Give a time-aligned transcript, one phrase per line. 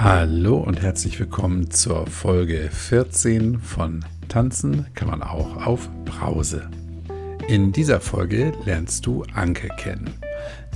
[0.00, 6.70] Hallo und herzlich willkommen zur Folge 14 von Tanzen kann man auch auf Brause.
[7.48, 10.14] In dieser Folge lernst du Anke kennen.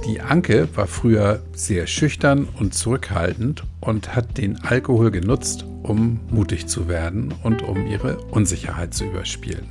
[0.04, 6.66] Die Anke war früher sehr schüchtern und zurückhaltend und hat den Alkohol genutzt, um mutig
[6.66, 9.68] zu werden und um ihre Unsicherheit zu überspielen.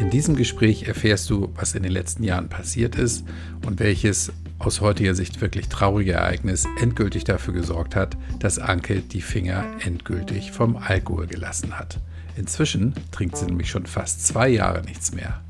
[0.00, 3.26] In diesem Gespräch erfährst du, was in den letzten Jahren passiert ist
[3.66, 9.20] und welches aus heutiger Sicht wirklich traurige Ereignis endgültig dafür gesorgt hat, dass Anke die
[9.20, 12.00] Finger endgültig vom Alkohol gelassen hat.
[12.36, 15.40] Inzwischen trinkt sie nämlich schon fast zwei Jahre nichts mehr.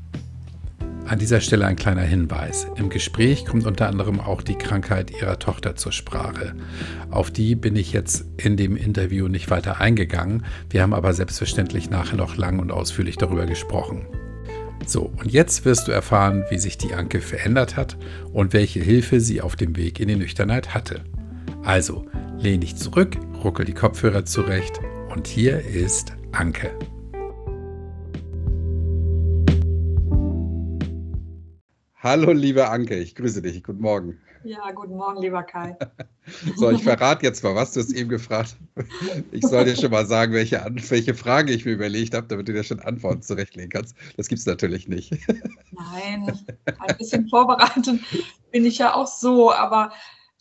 [1.05, 2.67] An dieser Stelle ein kleiner Hinweis.
[2.75, 6.53] Im Gespräch kommt unter anderem auch die Krankheit ihrer Tochter zur Sprache.
[7.09, 10.45] Auf die bin ich jetzt in dem Interview nicht weiter eingegangen.
[10.69, 14.05] Wir haben aber selbstverständlich nachher noch lang und ausführlich darüber gesprochen.
[14.85, 17.97] So, und jetzt wirst du erfahren, wie sich die Anke verändert hat
[18.33, 21.03] und welche Hilfe sie auf dem Weg in die Nüchternheit hatte.
[21.63, 22.05] Also,
[22.39, 26.71] lehn dich zurück, ruckel die Kopfhörer zurecht und hier ist Anke.
[32.01, 33.61] Hallo, liebe Anke, ich grüße dich.
[33.61, 34.19] Guten Morgen.
[34.43, 35.77] Ja, guten Morgen, lieber Kai.
[36.55, 38.55] so, ich verrate jetzt mal, was du hast eben gefragt.
[39.31, 42.53] Ich soll dir schon mal sagen, welche, welche Frage ich mir überlegt habe, damit du
[42.53, 43.95] dir schon Antworten zurechtlegen kannst.
[44.15, 45.11] Das gibt es natürlich nicht.
[45.71, 47.99] Nein, ein bisschen vorbereitet
[48.51, 49.91] bin ich ja auch so, aber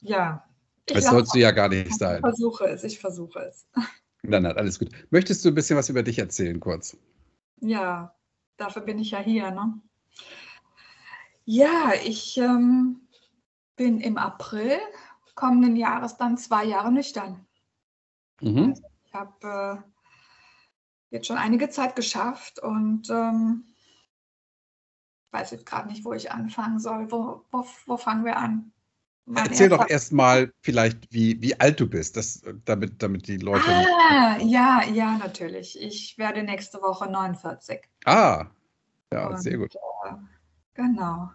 [0.01, 0.45] ja.
[0.87, 2.17] Das sollst du ja gar nicht sein.
[2.17, 3.67] Ich versuche es, ich versuche es.
[4.23, 4.91] Nein, nein, alles gut.
[5.11, 6.97] Möchtest du ein bisschen was über dich erzählen, kurz?
[7.61, 8.15] Ja,
[8.57, 9.81] dafür bin ich ja hier, ne?
[11.45, 13.08] Ja, ich ähm,
[13.79, 14.79] bin im April
[15.39, 17.47] kommenden Jahres dann zwei Jahre nüchtern.
[18.41, 18.71] Mhm.
[18.71, 19.83] Also ich habe
[21.11, 23.73] äh, jetzt schon einige Zeit geschafft und ähm,
[25.31, 27.11] weiß jetzt gerade nicht, wo ich anfangen soll.
[27.11, 28.73] Wo, wo, wo fangen wir an?
[29.27, 33.71] Mein Erzähl doch erstmal vielleicht, wie, wie alt du bist, das, damit, damit die Leute.
[34.11, 35.81] Ah, ja, ja, natürlich.
[35.81, 37.81] Ich werde nächste Woche 49.
[38.07, 38.47] Ah,
[39.13, 39.75] ja, und, sehr gut.
[39.75, 40.15] Äh,
[40.75, 41.31] genau.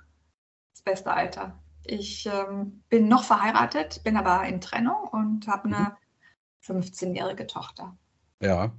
[0.73, 1.62] Das beste Alter.
[1.85, 5.95] Ich ähm, bin noch verheiratet, bin aber in Trennung und habe eine
[6.67, 6.79] mhm.
[6.79, 7.97] 15-jährige Tochter.
[8.41, 8.71] Ja.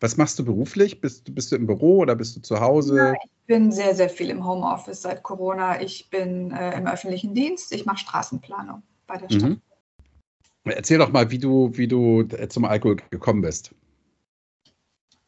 [0.00, 1.00] Was machst du beruflich?
[1.00, 2.96] Bist, bist du im Büro oder bist du zu Hause?
[2.96, 5.80] Ja, ich bin sehr, sehr viel im Homeoffice seit Corona.
[5.80, 7.72] Ich bin äh, im öffentlichen Dienst.
[7.72, 9.50] Ich mache Straßenplanung bei der Stadt.
[9.50, 9.62] Mhm.
[10.64, 13.74] Erzähl doch mal, wie du, wie du äh, zum Alkohol gekommen bist.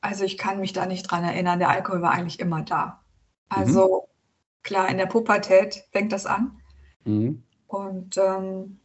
[0.00, 1.58] Also ich kann mich da nicht dran erinnern.
[1.58, 3.02] Der Alkohol war eigentlich immer da.
[3.48, 4.62] Also mhm.
[4.62, 6.60] klar, in der Pubertät fängt das an.
[7.04, 7.42] Mhm.
[7.66, 8.80] Und ähm,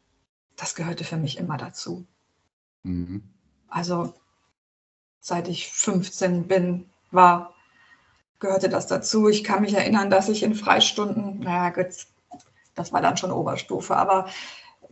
[0.56, 2.06] das gehörte für mich immer dazu.
[2.84, 3.24] Mhm.
[3.68, 4.14] Also
[5.20, 7.54] seit ich 15 bin, war,
[8.40, 9.30] gehörte das dazu.
[9.30, 12.08] Ich kann mich erinnern, dass ich in Freistunden, naja, gut,
[12.76, 14.28] das war dann schon Oberstufe, aber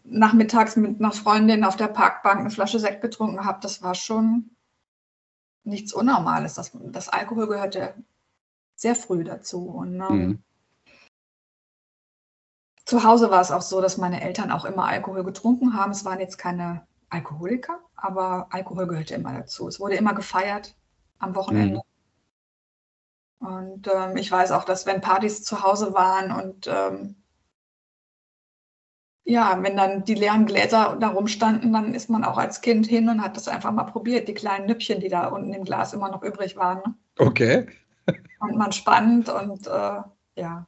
[0.03, 4.52] nachmittags mit einer Freundin auf der Parkbank eine Flasche Sekt getrunken habe, das war schon
[5.64, 6.56] nichts Unnormales.
[6.56, 7.94] Das, das Alkohol gehörte
[8.76, 9.68] sehr früh dazu.
[9.68, 10.44] Und ähm, mhm.
[12.91, 15.94] Zu Hause war es auch so, dass meine Eltern auch immer Alkohol getrunken haben.
[15.94, 19.69] Es waren jetzt keine Alkoholiker, aber Alkohol gehörte immer dazu.
[19.69, 20.75] Es wurde immer gefeiert
[21.18, 21.79] am Wochenende.
[23.40, 23.47] Mhm.
[23.47, 27.16] Und ähm, ich weiß auch, dass wenn Partys zu Hause waren und ähm,
[29.23, 33.08] ja, wenn dann die leeren Gläser da rumstanden, dann ist man auch als Kind hin
[33.08, 36.12] und hat das einfach mal probiert, die kleinen Nüppchen, die da unten im Glas immer
[36.12, 36.79] noch übrig waren.
[36.79, 36.96] Ne?
[37.19, 37.68] Okay.
[38.41, 40.02] und man spannend und äh,
[40.35, 40.68] ja.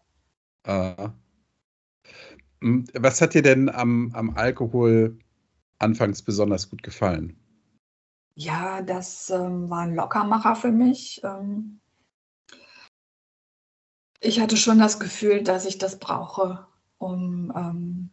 [0.65, 1.09] Uh.
[2.63, 5.19] Hm, was hat dir denn am, am Alkohol
[5.79, 7.37] anfangs besonders gut gefallen?
[8.35, 11.21] Ja, das ähm, war ein Lockermacher für mich.
[11.25, 11.81] Ähm,
[14.21, 16.65] ich hatte schon das Gefühl, dass ich das brauche,
[16.97, 18.09] um ähm,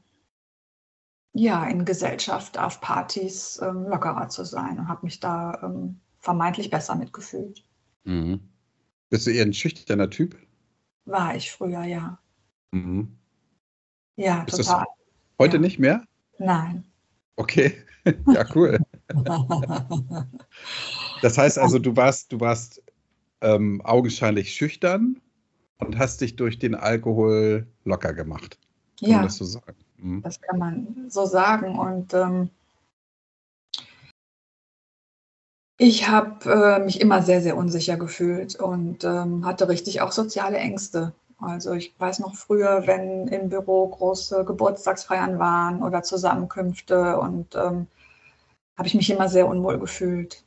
[1.32, 6.70] ja, in Gesellschaft, auf Partys ähm, lockerer zu sein und habe mich da ähm, vermeintlich
[6.70, 7.64] besser mitgefühlt.
[8.02, 8.40] Mhm.
[9.10, 10.36] Bist du eher ein schüchterner Typ?
[11.04, 12.18] War ich früher, ja.
[12.72, 13.19] Mhm.
[14.16, 14.86] Ja, Ist total.
[15.38, 15.60] heute ja.
[15.60, 16.02] nicht mehr?
[16.38, 16.84] Nein.
[17.36, 17.74] Okay,
[18.26, 18.78] ja, cool.
[21.22, 22.82] das heißt also, du warst, du warst
[23.40, 25.20] ähm, augenscheinlich schüchtern
[25.78, 28.58] und hast dich durch den Alkohol locker gemacht.
[29.00, 29.76] Kann ja, man das so sagen?
[29.96, 30.22] Mhm.
[30.22, 31.78] Das kann man so sagen.
[31.78, 32.50] Und ähm,
[35.78, 40.58] ich habe äh, mich immer sehr, sehr unsicher gefühlt und ähm, hatte richtig auch soziale
[40.58, 41.14] Ängste.
[41.40, 47.86] Also ich weiß noch früher, wenn im Büro große Geburtstagsfeiern waren oder Zusammenkünfte und ähm,
[48.76, 50.44] habe ich mich immer sehr unwohl gefühlt.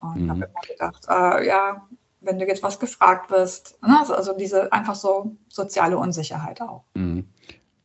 [0.00, 0.30] Und mhm.
[0.30, 1.86] habe immer gedacht, äh, ja,
[2.20, 3.98] wenn du jetzt was gefragt wirst, ne?
[4.08, 6.84] also, diese einfach so soziale Unsicherheit auch.
[6.94, 7.28] Mhm.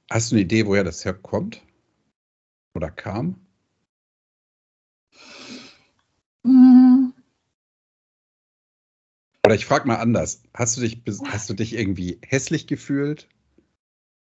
[0.10, 1.62] Hast du eine Idee, woher das herkommt?
[2.76, 3.36] Oder kam?
[9.50, 10.44] Oder ich frage mal anders.
[10.54, 13.28] Hast du dich, hast du dich irgendwie hässlich gefühlt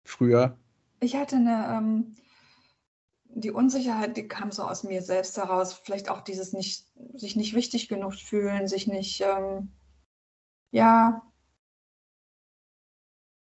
[0.04, 0.56] früher?
[1.00, 2.14] Ich hatte eine, ähm,
[3.24, 5.72] die Unsicherheit, die kam so aus mir selbst heraus.
[5.72, 9.72] Vielleicht auch dieses nicht, sich nicht wichtig genug fühlen, sich nicht, ähm,
[10.70, 11.28] ja,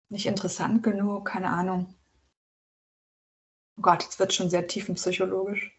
[0.09, 1.95] nicht interessant genug, keine Ahnung.
[3.77, 5.79] Oh Gott, jetzt wird schon sehr tiefenpsychologisch.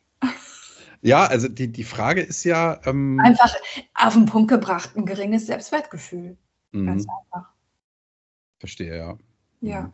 [1.01, 2.79] Ja, also die, die Frage ist ja.
[2.85, 3.55] Ähm, einfach
[3.95, 6.37] auf den Punkt gebracht, ein geringes Selbstwertgefühl.
[6.71, 6.85] Mhm.
[6.85, 7.49] Ganz einfach.
[8.59, 9.17] Verstehe, ja.
[9.61, 9.81] Ja.
[9.81, 9.93] Mhm.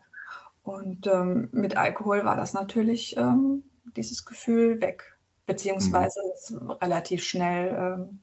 [0.63, 3.63] Und ähm, mit Alkohol war das natürlich ähm,
[3.95, 5.18] dieses Gefühl weg.
[5.45, 6.19] Beziehungsweise
[6.50, 6.71] mhm.
[6.71, 8.19] relativ schnell ähm,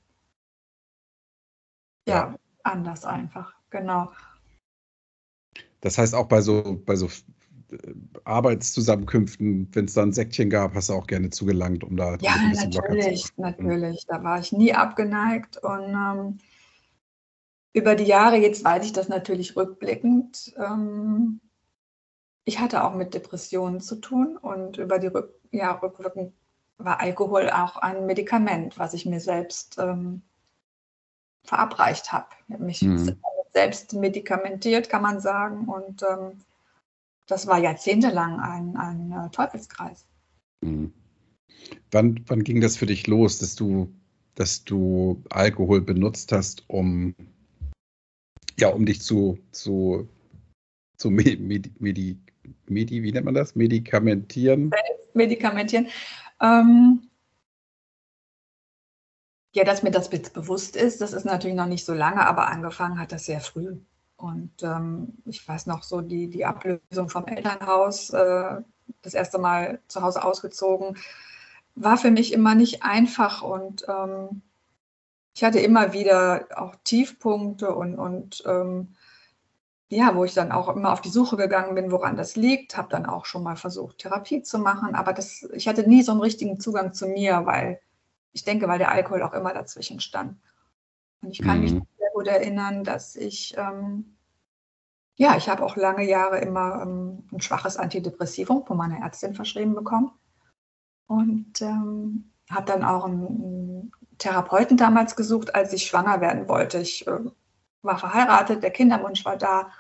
[2.07, 3.55] ja, ja, anders einfach.
[3.71, 4.13] Genau.
[5.81, 7.09] Das heißt auch bei so, bei so
[8.25, 12.33] Arbeitszusammenkünften, wenn es da ein Säckchen gab, hast du auch gerne zugelangt, um da ja,
[12.33, 14.07] ein bisschen natürlich, locker zu natürlich.
[14.07, 16.39] Da war ich nie abgeneigt und ähm,
[17.73, 21.41] über die Jahre, jetzt weiß ich das natürlich rückblickend, ähm,
[22.45, 26.33] ich hatte auch mit Depressionen zu tun und über die Rück ja, rückwirkend
[26.79, 30.23] war Alkohol auch ein Medikament, was ich mir selbst ähm,
[31.45, 32.27] verabreicht habe.
[32.49, 33.17] Ich habe mich mhm.
[33.53, 35.69] selbst medikamentiert, kann man sagen.
[35.69, 36.41] Und ähm,
[37.27, 40.07] das war jahrzehntelang ein, ein äh, Teufelskreis.
[40.63, 40.93] Mhm.
[41.91, 43.93] Wann, wann ging das für dich los, dass du,
[44.35, 47.15] dass du Alkohol benutzt hast, um,
[48.59, 50.09] ja, um dich zu, zu,
[50.97, 52.19] zu Medi, Medi,
[52.67, 53.55] Medi, wie nennt man das?
[53.55, 54.71] Medikamentieren?
[55.15, 55.89] Medikamentieren.
[56.41, 57.09] Ähm,
[59.55, 62.99] ja, dass mir das bewusst ist, das ist natürlich noch nicht so lange, aber angefangen
[62.99, 63.77] hat das sehr früh.
[64.25, 68.63] Und ähm, ich weiß noch so die, die Ablösung vom Elternhaus, äh,
[69.03, 70.97] das erste Mal zu Hause ausgezogen,
[71.75, 74.41] war für mich immer nicht einfach und ähm,
[75.35, 78.95] ich hatte immer wieder auch Tiefpunkte und, und ähm,
[79.91, 82.89] ja, wo ich dann auch immer auf die Suche gegangen bin, woran das liegt, habe
[82.89, 86.23] dann auch schon mal versucht, Therapie zu machen, aber das, ich hatte nie so einen
[86.23, 87.79] richtigen Zugang zu mir, weil
[88.33, 90.39] ich denke, weil der Alkohol auch immer dazwischen stand.
[91.21, 91.63] Und ich kann mhm.
[91.63, 94.14] mich sehr gut erinnern, dass ich ähm,
[95.17, 99.75] ja, ich habe auch lange Jahre immer ähm, ein schwaches Antidepressivum von meiner Ärztin verschrieben
[99.75, 100.11] bekommen
[101.07, 106.79] und ähm, habe dann auch einen, Therapeuten damals gesucht, als ich schwanger werden wollte.
[106.79, 107.19] Ich äh,
[107.83, 109.71] war verheiratet, der Kinderwunsch war da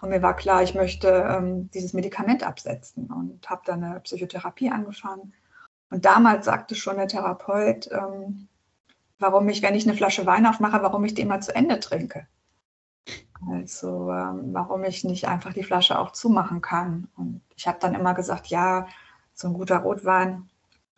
[0.00, 4.70] und mir war klar, ich möchte ähm, dieses Medikament absetzen und habe dann eine Psychotherapie
[4.70, 5.32] angefangen.
[5.90, 8.48] Und damals sagte schon der Therapeut, ähm,
[9.18, 12.26] warum ich, wenn ich eine Flasche Wein aufmache, warum ich die immer zu Ende trinke.
[13.48, 17.08] Also ähm, warum ich nicht einfach die Flasche auch zumachen kann.
[17.16, 18.86] Und ich habe dann immer gesagt, ja,
[19.34, 20.48] so ein guter Rotwein,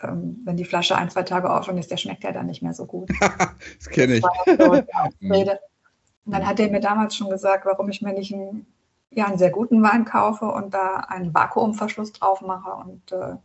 [0.01, 2.75] ähm, wenn die Flasche ein, zwei Tage offen ist, der schmeckt ja dann nicht mehr
[2.75, 3.11] so gut.
[3.79, 4.25] das kenne ich.
[4.47, 8.67] So und dann hat er mir damals schon gesagt, warum ich mir nicht einen,
[9.11, 12.71] ja, einen sehr guten Wein kaufe und da einen Vakuumverschluss drauf mache.
[12.71, 13.37] Und äh,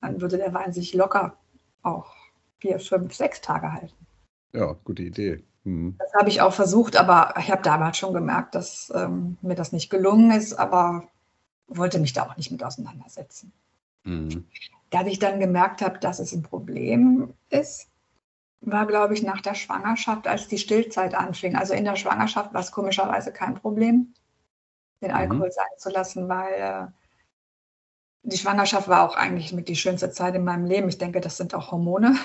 [0.00, 1.36] dann würde der Wein sich locker
[1.82, 2.12] auch
[2.58, 3.94] vier, fünf, sechs Tage halten.
[4.52, 5.44] Ja, gute Idee.
[5.64, 5.96] Mhm.
[5.98, 9.72] Das habe ich auch versucht, aber ich habe damals schon gemerkt, dass ähm, mir das
[9.72, 11.08] nicht gelungen ist, aber
[11.68, 13.52] wollte mich da auch nicht mit auseinandersetzen.
[14.04, 14.46] Mhm.
[14.90, 17.88] Da ich dann gemerkt habe, dass es ein Problem ist,
[18.60, 21.56] war, glaube ich, nach der Schwangerschaft, als die Stillzeit anfing.
[21.56, 24.12] Also in der Schwangerschaft war es komischerweise kein Problem,
[25.00, 25.16] den mhm.
[25.16, 25.52] Alkohol mhm.
[25.52, 26.86] sein zu lassen, weil äh,
[28.24, 30.88] die Schwangerschaft war auch eigentlich mit die schönste Zeit in meinem Leben.
[30.88, 32.16] Ich denke, das sind auch Hormone.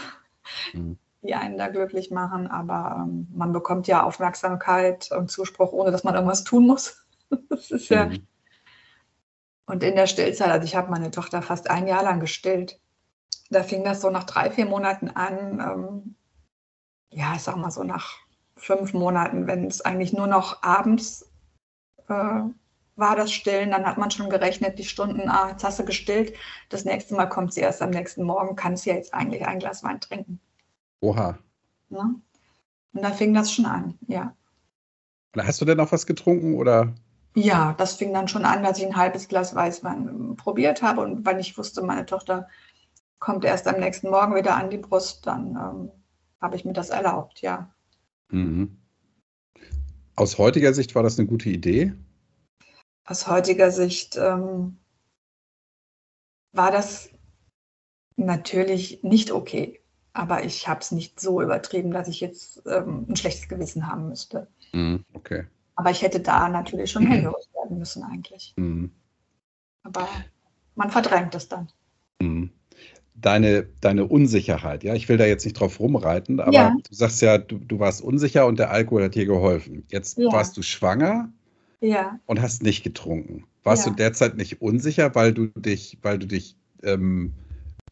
[0.74, 5.92] Mhm die einen da glücklich machen, aber ähm, man bekommt ja Aufmerksamkeit und Zuspruch, ohne
[5.92, 7.06] dass man irgendwas tun muss.
[7.50, 8.06] das ist ja.
[8.06, 8.28] Mhm.
[9.66, 12.80] Und in der Stillzeit, also ich habe meine Tochter fast ein Jahr lang gestillt.
[13.50, 15.60] Da fing das so nach drei, vier Monaten an.
[15.60, 16.16] Ähm,
[17.10, 18.16] ja, ich sag mal so nach
[18.56, 21.30] fünf Monaten, wenn es eigentlich nur noch abends
[22.08, 22.42] äh,
[22.98, 26.34] war das Stillen, dann hat man schon gerechnet, die Stunden, ah, jetzt hast du gestillt,
[26.70, 29.60] das nächste Mal kommt sie erst am nächsten Morgen, kann sie ja jetzt eigentlich ein
[29.60, 30.40] Glas Wein trinken.
[31.02, 31.38] Oha.
[31.90, 32.16] Ne?
[32.94, 34.36] Und da fing das schon an, ja.
[35.38, 36.96] Hast du denn noch was getrunken oder?
[37.36, 41.26] Ja, das fing dann schon an, dass ich ein halbes Glas Weißwein probiert habe und
[41.26, 42.48] weil ich wusste, meine Tochter
[43.20, 45.92] kommt erst am nächsten Morgen wieder an die Brust, dann ähm,
[46.42, 47.72] habe ich mir das erlaubt, ja.
[48.30, 48.78] Mhm.
[50.16, 51.94] Aus heutiger Sicht war das eine gute Idee?
[53.06, 54.80] Aus heutiger Sicht ähm,
[56.54, 57.10] war das
[58.16, 59.80] natürlich nicht okay.
[60.18, 64.10] Aber ich habe es nicht so übertrieben, dass ich jetzt ähm, ein schlechtes Gewissen haben
[64.10, 64.48] müsste.
[64.74, 65.44] Mm, okay.
[65.76, 68.52] Aber ich hätte da natürlich schon hellhörig werden müssen eigentlich.
[68.58, 68.86] Mm.
[69.84, 70.08] Aber
[70.74, 71.68] man verdrängt es dann.
[72.20, 72.46] Mm.
[73.14, 76.76] deine, deine Unsicherheit, ja, ich will da jetzt nicht drauf rumreiten, aber ja.
[76.90, 79.86] du sagst ja, du, du warst unsicher und der Alkohol hat dir geholfen.
[79.90, 80.32] Jetzt ja.
[80.32, 81.32] warst du schwanger
[81.80, 82.20] ja.
[82.26, 83.44] und hast nicht getrunken.
[83.62, 87.34] Warst du derzeit nicht unsicher, weil du dich, weil du dich ähm,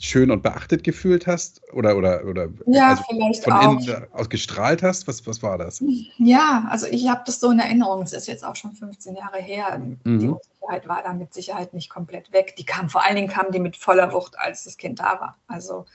[0.02, 3.80] schön und beachtet gefühlt hast oder oder oder ja, also vielleicht von auch.
[3.80, 5.08] innen aus gestrahlt hast?
[5.08, 5.84] Was, was war das?
[6.18, 8.02] Ja, also ich habe das so in Erinnerung.
[8.04, 9.80] Es ist jetzt auch schon 15 Jahre her.
[10.04, 10.20] Mhm.
[10.20, 12.56] Die Unsicherheit war da mit Sicherheit nicht komplett weg.
[12.58, 15.38] Die kam vor allen Dingen kam die mit voller Wucht, als das Kind da war.
[15.48, 15.86] Also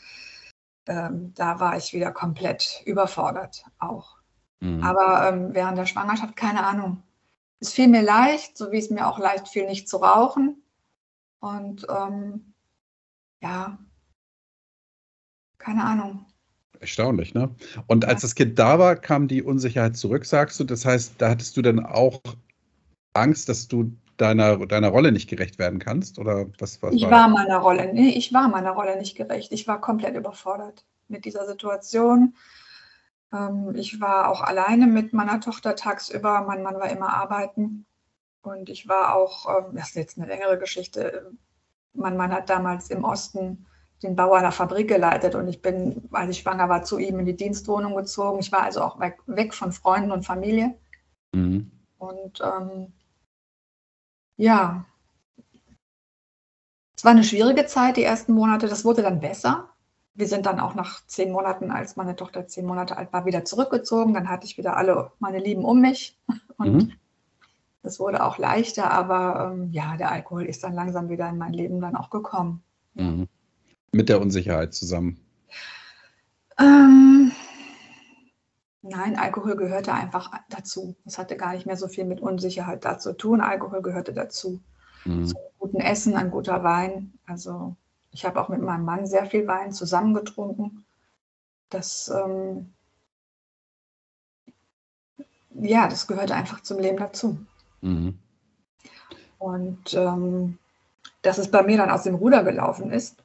[0.86, 4.16] ähm, da war ich wieder komplett überfordert auch.
[4.60, 4.82] Mhm.
[4.82, 7.02] Aber ähm, während der Schwangerschaft keine Ahnung.
[7.62, 10.62] Es fiel mir leicht, so wie es mir auch leicht fiel, nicht zu rauchen.
[11.40, 12.54] Und ähm,
[13.42, 13.78] ja,
[15.60, 16.26] keine Ahnung.
[16.80, 17.54] Erstaunlich, ne?
[17.86, 20.64] Und als das Kind da war, kam die Unsicherheit zurück, sagst du.
[20.64, 22.20] Das heißt, da hattest du dann auch
[23.12, 26.18] Angst, dass du deiner, deiner Rolle nicht gerecht werden kannst?
[26.18, 29.52] Oder was, was ich war, war meiner Rolle, nee, ich war meiner Rolle nicht gerecht.
[29.52, 32.34] Ich war komplett überfordert mit dieser Situation.
[33.32, 36.44] Ähm, ich war auch alleine mit meiner Tochter tagsüber.
[36.46, 37.86] Mein Mann war immer arbeiten.
[38.42, 41.32] Und ich war auch, ähm, das ist jetzt eine längere Geschichte,
[41.92, 43.66] mein Mann hat damals im Osten
[44.02, 47.26] den Bau einer Fabrik geleitet und ich bin, als ich schwanger war, zu ihm in
[47.26, 48.38] die Dienstwohnung gezogen.
[48.40, 50.74] Ich war also auch weg, weg von Freunden und Familie.
[51.32, 51.70] Mhm.
[51.98, 52.92] Und ähm,
[54.36, 54.86] ja,
[56.96, 58.68] es war eine schwierige Zeit, die ersten Monate.
[58.68, 59.68] Das wurde dann besser.
[60.14, 63.44] Wir sind dann auch nach zehn Monaten, als meine Tochter zehn Monate alt war, wieder
[63.44, 64.14] zurückgezogen.
[64.14, 66.18] Dann hatte ich wieder alle meine Lieben um mich.
[66.56, 66.92] Und mhm.
[67.82, 71.52] es wurde auch leichter, aber ähm, ja, der Alkohol ist dann langsam wieder in mein
[71.52, 72.62] Leben dann auch gekommen.
[72.94, 73.28] Mhm
[73.92, 75.18] mit der Unsicherheit zusammen?
[76.58, 77.32] Ähm,
[78.82, 80.96] nein, Alkohol gehörte einfach dazu.
[81.04, 83.40] Es hatte gar nicht mehr so viel mit Unsicherheit da zu tun.
[83.40, 84.60] Alkohol gehörte dazu.
[85.04, 85.26] Mhm.
[85.26, 87.12] Zu guten Essen, ein guter Wein.
[87.26, 87.76] Also
[88.12, 90.84] ich habe auch mit meinem Mann sehr viel Wein zusammengetrunken.
[91.70, 92.72] Das, ähm,
[95.54, 97.38] ja, das gehörte einfach zum Leben dazu.
[97.80, 98.18] Mhm.
[99.38, 100.58] Und ähm,
[101.22, 103.22] dass es bei mir dann aus dem Ruder gelaufen ist,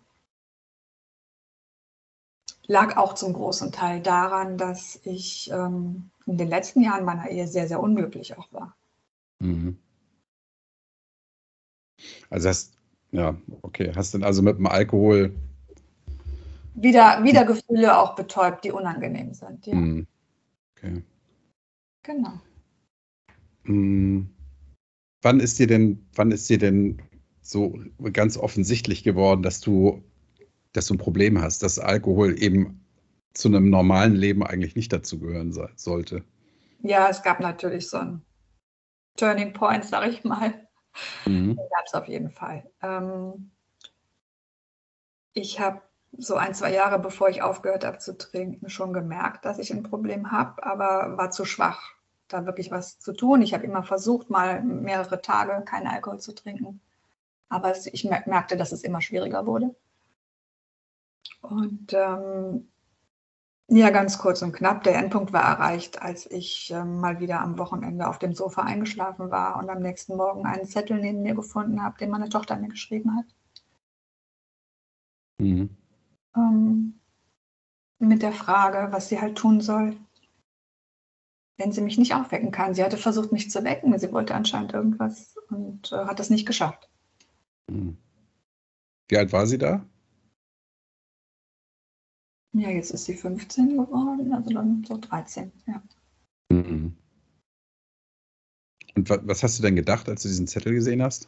[2.67, 7.47] lag auch zum großen Teil daran, dass ich ähm, in den letzten Jahren meiner Ehe
[7.47, 8.75] sehr, sehr unglücklich auch war.
[9.39, 9.77] Mhm.
[12.29, 12.73] Also hast,
[13.11, 15.33] ja, okay, hast du also mit dem Alkohol
[16.75, 19.65] wieder, wieder Gefühle auch betäubt, die unangenehm sind.
[19.65, 19.75] Ja.
[19.75, 20.07] Mhm.
[20.75, 21.03] Okay.
[22.03, 22.33] Genau.
[23.63, 24.29] Mhm.
[25.21, 27.01] Wann ist dir denn, wann ist dir denn
[27.41, 27.79] so
[28.11, 30.03] ganz offensichtlich geworden, dass du
[30.75, 32.85] dass du ein Problem hast, dass Alkohol eben
[33.33, 36.23] zu einem normalen Leben eigentlich nicht dazugehören sollte.
[36.81, 38.25] Ja, es gab natürlich so einen
[39.17, 40.53] Turning Point, sag ich mal.
[41.25, 41.55] Mhm.
[41.55, 42.69] gab es auf jeden Fall.
[42.81, 43.51] Ähm,
[45.33, 45.81] ich habe
[46.17, 49.83] so ein, zwei Jahre bevor ich aufgehört habe zu trinken, schon gemerkt, dass ich ein
[49.83, 51.91] Problem habe, aber war zu schwach,
[52.29, 53.41] da wirklich was zu tun.
[53.41, 56.79] Ich habe immer versucht, mal mehrere Tage keinen Alkohol zu trinken,
[57.49, 59.75] aber ich merkte, dass es immer schwieriger wurde.
[61.49, 62.67] Und ähm,
[63.67, 67.57] ja, ganz kurz und knapp, der Endpunkt war erreicht, als ich ähm, mal wieder am
[67.57, 71.81] Wochenende auf dem Sofa eingeschlafen war und am nächsten Morgen einen Zettel neben mir gefunden
[71.81, 73.25] habe, den meine Tochter mir geschrieben hat.
[75.39, 75.75] Mhm.
[76.35, 76.99] Ähm,
[77.99, 79.97] mit der Frage, was sie halt tun soll,
[81.57, 82.75] wenn sie mich nicht aufwecken kann.
[82.75, 83.97] Sie hatte versucht, mich zu wecken.
[83.97, 86.89] Sie wollte anscheinend irgendwas und äh, hat es nicht geschafft.
[87.67, 87.97] Mhm.
[89.07, 89.85] Wie alt war sie da?
[92.57, 95.83] Ja, jetzt ist sie 15 geworden, also dann so 13, ja.
[96.49, 96.95] Mhm.
[98.95, 101.27] Und was hast du denn gedacht, als du diesen Zettel gesehen hast?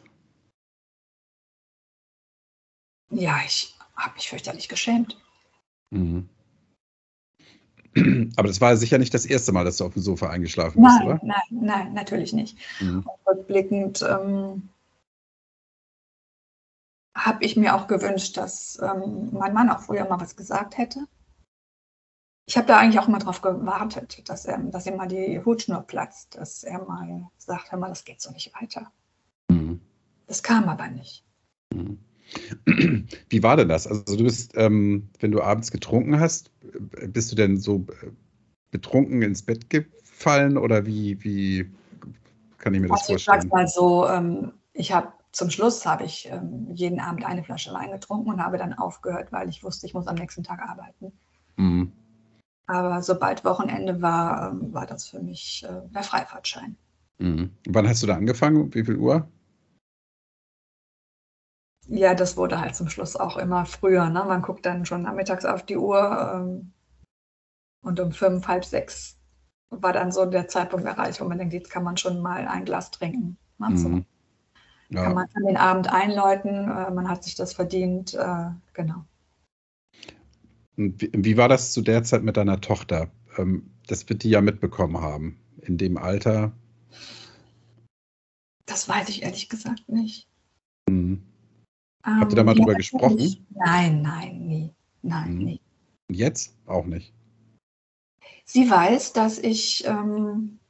[3.10, 5.20] Ja, ich habe mich fürchterlich geschämt.
[5.90, 6.30] Mhm.
[8.36, 10.96] Aber das war sicher nicht das erste Mal, dass du auf dem Sofa eingeschlafen bist,
[10.98, 11.20] nein, oder?
[11.22, 12.56] Nein, nein, natürlich nicht.
[12.80, 13.06] Mhm.
[13.26, 14.70] Rückblickend ähm,
[17.14, 21.06] habe ich mir auch gewünscht, dass ähm, mein Mann auch früher mal was gesagt hätte
[22.48, 25.82] ich habe da eigentlich auch immer darauf gewartet, dass, er, dass ihm mal die Hutschnur
[25.82, 28.90] platzt, dass er mal sagt, hör mal, das geht so nicht weiter.
[29.50, 29.82] Mhm.
[30.26, 31.26] Das kam aber nicht.
[31.74, 31.98] Mhm.
[33.28, 33.86] Wie war denn das?
[33.86, 36.50] Also du bist, ähm, wenn du abends getrunken hast,
[37.08, 37.84] bist du denn so
[38.70, 41.70] betrunken ins Bett gefallen oder wie, wie
[42.56, 43.38] kann ich mir das also vorstellen?
[43.38, 47.44] Ich sag's mal so, ähm, ich habe zum Schluss habe ich ähm, jeden Abend eine
[47.44, 50.60] Flasche Wein getrunken und habe dann aufgehört, weil ich wusste, ich muss am nächsten Tag
[50.60, 51.12] arbeiten.
[51.56, 51.92] Mhm.
[52.68, 56.76] Aber sobald Wochenende war, ähm, war das für mich äh, der Freifahrtschein.
[57.18, 57.50] Mhm.
[57.66, 58.72] Wann hast du da angefangen?
[58.74, 59.28] Wie viel Uhr?
[61.88, 64.08] ja, das wurde halt zum Schluss auch immer früher.
[64.10, 64.24] Ne?
[64.24, 66.72] Man guckt dann schon nachmittags auf die Uhr ähm,
[67.82, 69.18] und um fünf, halb sechs
[69.70, 72.64] war dann so der Zeitpunkt erreicht, wo man denkt, jetzt kann man schon mal ein
[72.64, 73.36] Glas trinken.
[73.58, 73.76] Ne?
[73.76, 73.88] So.
[73.88, 74.04] Mhm.
[74.90, 75.04] Ja.
[75.04, 79.04] Kann man den Abend einläuten, äh, man hat sich das verdient, äh, genau.
[80.78, 83.10] Wie, wie, war das zu der Zeit mit deiner Tochter?
[83.36, 86.52] Ähm, das wird die ja mitbekommen haben, in dem Alter.
[88.64, 90.28] Das weiß ich ehrlich gesagt nicht.
[90.88, 91.20] Mhm.
[92.04, 93.16] Habt ihr da mal ähm, drüber gesprochen?
[93.16, 93.42] Nicht.
[93.50, 94.72] Nein, nein, nie.
[95.02, 95.44] Nein, mhm.
[95.44, 95.60] nie.
[96.08, 97.12] Und jetzt auch nicht.
[98.44, 100.60] Sie weiß, dass ich ähm,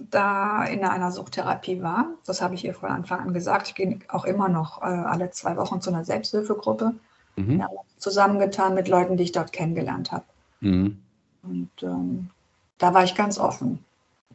[0.00, 2.18] da in einer Suchttherapie war.
[2.26, 3.68] Das habe ich ihr von Anfang an gesagt.
[3.68, 6.94] Ich gehe auch immer noch äh, alle zwei Wochen zu einer Selbsthilfegruppe.
[7.36, 7.60] Mhm.
[7.60, 10.24] Ja, zusammengetan mit Leuten, die ich dort kennengelernt habe.
[10.60, 11.02] Mhm.
[11.42, 12.30] Und ähm,
[12.78, 13.84] da war ich ganz offen.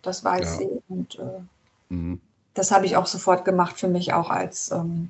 [0.02, 0.68] Das weiß ja.
[0.68, 0.82] sie.
[0.88, 2.22] Und äh, mhm.
[2.54, 5.10] das habe ich auch sofort gemacht für mich auch als, ähm,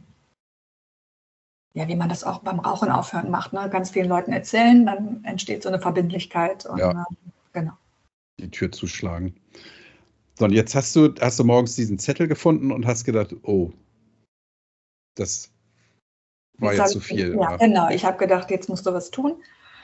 [1.74, 3.53] ja, wie man das auch beim Rauchen aufhören macht.
[3.53, 3.69] Ne?
[3.69, 6.65] Ganz vielen Leuten erzählen, dann entsteht so eine Verbindlichkeit.
[6.65, 6.91] Und, ja.
[6.91, 7.15] äh,
[7.53, 7.74] genau.
[8.39, 9.36] Die Tür zuschlagen.
[10.38, 13.72] So, und jetzt hast du, hast du morgens diesen Zettel gefunden und hast gedacht, oh,
[15.15, 15.51] das
[16.62, 17.36] war jetzt, zu viel.
[17.36, 17.89] Ja, ja, genau.
[17.89, 19.42] Ich habe gedacht, jetzt musst du was tun.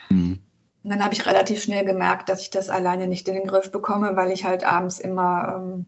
[0.09, 0.39] Mhm.
[0.83, 3.71] Und dann habe ich relativ schnell gemerkt, dass ich das alleine nicht in den Griff
[3.71, 5.87] bekomme, weil ich halt abends immer, ähm,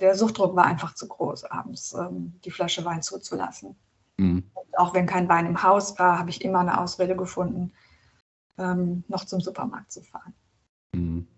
[0.00, 3.76] der Suchtdruck war einfach zu groß, abends ähm, die Flasche Wein zuzulassen.
[4.16, 4.50] Mhm.
[4.76, 7.72] Auch wenn kein Wein im Haus war, habe ich immer eine Ausrede gefunden,
[8.58, 10.34] ähm, noch zum Supermarkt zu fahren.
[10.92, 11.28] Mhm.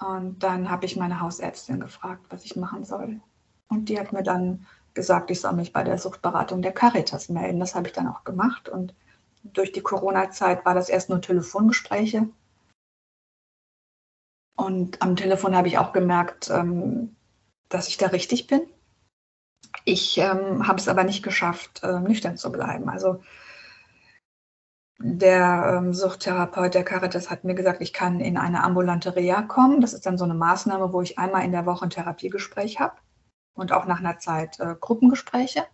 [0.00, 3.20] Und dann habe ich meine Hausärztin gefragt, was ich machen soll.
[3.68, 4.66] Und die hat mir dann
[4.98, 7.60] gesagt, ich soll mich bei der Suchtberatung der Caritas melden.
[7.60, 8.68] Das habe ich dann auch gemacht.
[8.68, 8.96] Und
[9.44, 12.28] durch die Corona-Zeit war das erst nur Telefongespräche.
[14.56, 17.14] Und am Telefon habe ich auch gemerkt, ähm,
[17.68, 18.62] dass ich da richtig bin.
[19.84, 22.88] Ich ähm, habe es aber nicht geschafft, äh, nüchtern zu bleiben.
[22.88, 23.22] Also
[24.98, 29.80] der ähm, Suchttherapeut der Caritas hat mir gesagt, ich kann in eine ambulante Reha kommen.
[29.80, 32.96] Das ist dann so eine Maßnahme, wo ich einmal in der Woche ein Therapiegespräch habe
[33.58, 35.64] und auch nach einer Zeit äh, Gruppengespräche.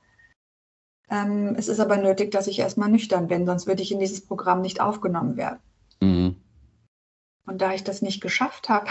[1.10, 4.24] Ähm, es ist aber nötig, dass ich erstmal nüchtern bin, sonst würde ich in dieses
[4.24, 5.60] Programm nicht aufgenommen werden.
[6.00, 6.36] Mhm.
[7.46, 8.86] Und da ich das nicht geschafft habe,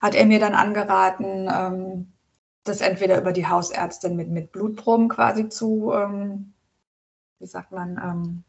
[0.00, 2.12] hat er mir dann angeraten, ähm,
[2.64, 6.54] das entweder über die Hausärztin mit, mit Blutproben quasi zu, ähm,
[7.38, 8.44] wie sagt man, ähm,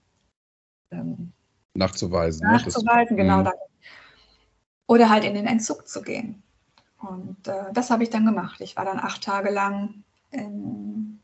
[0.92, 1.34] ähm,
[1.76, 2.48] nachzuweisen.
[2.48, 3.24] Nachzuweisen, ne?
[3.24, 3.42] genau.
[3.42, 3.52] Mhm.
[4.88, 6.42] Oder halt in den Entzug zu gehen.
[7.00, 8.62] Und äh, das habe ich dann gemacht.
[8.62, 11.20] Ich war dann acht Tage lang in,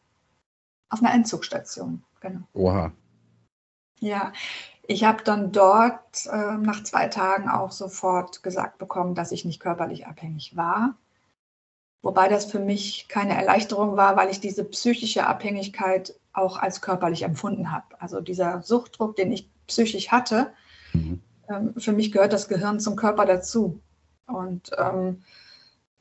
[0.89, 2.03] auf einer Entzugstation.
[2.19, 2.41] Genau.
[2.53, 2.91] Oha.
[3.99, 4.34] Ja,
[4.88, 9.60] ich habe dann dort äh, nach zwei Tagen auch sofort gesagt bekommen, dass ich nicht
[9.60, 10.95] körperlich abhängig war.
[12.01, 17.21] Wobei das für mich keine Erleichterung war, weil ich diese psychische Abhängigkeit auch als körperlich
[17.21, 17.86] empfunden habe.
[17.99, 20.51] Also dieser Suchtdruck, den ich psychisch hatte,
[20.93, 21.21] mhm.
[21.47, 23.79] ähm, für mich gehört das Gehirn zum Körper dazu.
[24.25, 25.23] Und ähm,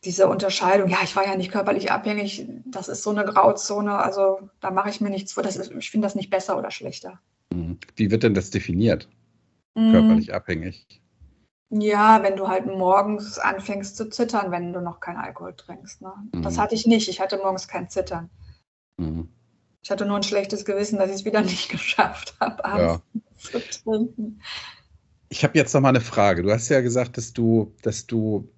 [0.05, 4.49] diese Unterscheidung, ja, ich war ja nicht körperlich abhängig, das ist so eine Grauzone, also
[4.61, 5.43] da mache ich mir nichts vor.
[5.43, 7.21] Das ist, ich finde das nicht besser oder schlechter.
[7.53, 7.79] Mhm.
[7.97, 9.09] Wie wird denn das definiert?
[9.75, 9.93] Mhm.
[9.93, 11.03] Körperlich abhängig?
[11.69, 16.01] Ja, wenn du halt morgens anfängst zu zittern, wenn du noch keinen Alkohol trinkst.
[16.01, 16.13] Ne?
[16.33, 16.43] Mhm.
[16.43, 17.09] Das hatte ich nicht.
[17.09, 18.31] Ich hatte morgens kein Zittern.
[18.97, 19.29] Mhm.
[19.83, 23.61] Ich hatte nur ein schlechtes Gewissen, dass ich es wieder nicht geschafft habe, abends ja.
[23.61, 24.41] zu trinken.
[25.29, 26.43] Ich habe jetzt noch mal eine Frage.
[26.43, 28.51] Du hast ja gesagt, dass du, dass du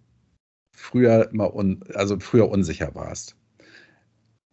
[0.82, 3.36] früher immer un, also früher unsicher warst.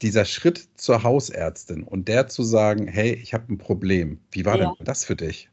[0.01, 4.57] Dieser Schritt zur Hausärztin und der zu sagen, hey, ich habe ein Problem, wie war
[4.57, 4.73] ja.
[4.77, 5.49] denn das für dich?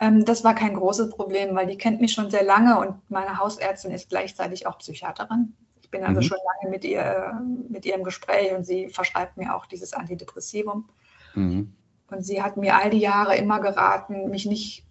[0.00, 3.38] Ähm, das war kein großes Problem, weil die kennt mich schon sehr lange und meine
[3.38, 5.54] Hausärztin ist gleichzeitig auch Psychiaterin.
[5.82, 6.24] Ich bin also mhm.
[6.24, 10.88] schon lange mit ihr mit ihrem Gespräch und sie verschreibt mir auch dieses Antidepressivum.
[11.34, 11.72] Mhm.
[12.10, 14.84] Und sie hat mir all die Jahre immer geraten, mich nicht,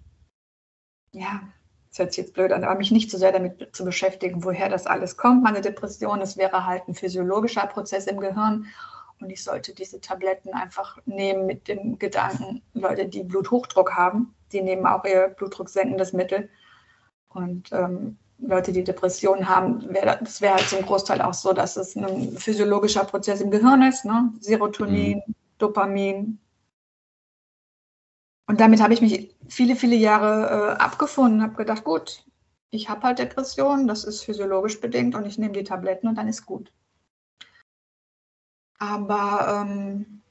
[1.11, 1.41] ja,
[1.95, 4.67] das hört sich jetzt blöd an, aber mich nicht so sehr damit zu beschäftigen, woher
[4.67, 6.19] das alles kommt, meine Depression.
[6.19, 8.65] Es wäre halt ein physiologischer Prozess im Gehirn.
[9.21, 14.61] Und ich sollte diese Tabletten einfach nehmen mit dem Gedanken, Leute, die Bluthochdruck haben, die
[14.61, 16.49] nehmen auch ihr blutdrucksenkendes Mittel.
[17.29, 21.77] Und ähm, Leute, die Depressionen haben, wär, das wäre halt zum Großteil auch so, dass
[21.77, 24.33] es ein physiologischer Prozess im Gehirn ist, ne?
[24.41, 25.35] Serotonin, mhm.
[25.59, 26.39] Dopamin,
[28.47, 32.23] und damit habe ich mich viele, viele Jahre äh, abgefunden, habe gedacht, gut,
[32.69, 36.27] ich habe halt Depressionen, das ist physiologisch bedingt und ich nehme die Tabletten und dann
[36.27, 36.71] ist gut.
[38.77, 40.21] Aber ähm,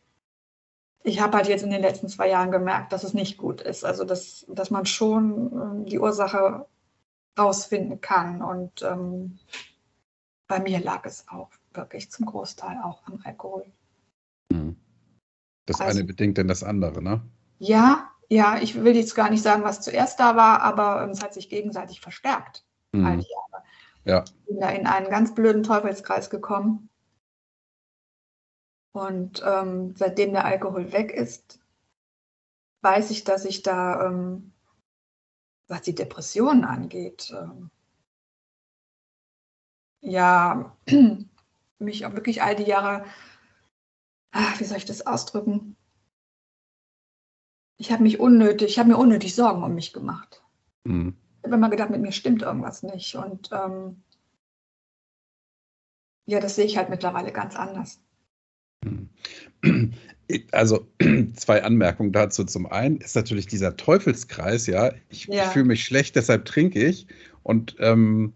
[1.03, 3.85] ich habe halt jetzt in den letzten zwei Jahren gemerkt, dass es nicht gut ist.
[3.85, 6.66] Also dass, dass man schon äh, die Ursache
[7.38, 8.42] rausfinden kann.
[8.42, 9.38] Und ähm,
[10.46, 13.66] bei mir lag es auch wirklich zum Großteil auch am Alkohol.
[14.53, 14.77] Hm.
[15.66, 17.22] Das also, eine bedingt denn das andere, ne?
[17.58, 21.22] Ja, ja, ich will jetzt gar nicht sagen, was zuerst da war, aber ähm, es
[21.22, 22.64] hat sich gegenseitig verstärkt.
[22.92, 23.06] Mhm.
[23.06, 23.64] All die Jahre.
[24.04, 24.24] Ja.
[24.24, 26.88] Ich bin da in einen ganz blöden Teufelskreis gekommen.
[28.92, 31.60] Und ähm, seitdem der Alkohol weg ist,
[32.82, 34.52] weiß ich, dass ich da, ähm,
[35.66, 37.70] was die Depressionen angeht, ähm,
[40.00, 40.76] ja,
[41.78, 43.04] mich auch wirklich all die Jahre,
[44.32, 45.76] ach, wie soll ich das ausdrücken?
[47.76, 50.42] Ich habe mich unnötig, ich habe mir unnötig Sorgen um mich gemacht.
[50.84, 51.14] Mhm.
[51.38, 53.14] Ich habe immer gedacht, mit mir stimmt irgendwas nicht.
[53.16, 54.02] Und ähm,
[56.26, 58.00] ja, das sehe ich halt mittlerweile ganz anders.
[58.84, 59.08] Mhm.
[60.52, 60.88] Also
[61.37, 62.44] zwei Anmerkungen dazu.
[62.44, 65.50] Zum einen ist natürlich dieser Teufelskreis, ja, ich, ja.
[65.50, 67.06] fühle mich schlecht, deshalb trinke ich.
[67.42, 68.32] Und ähm,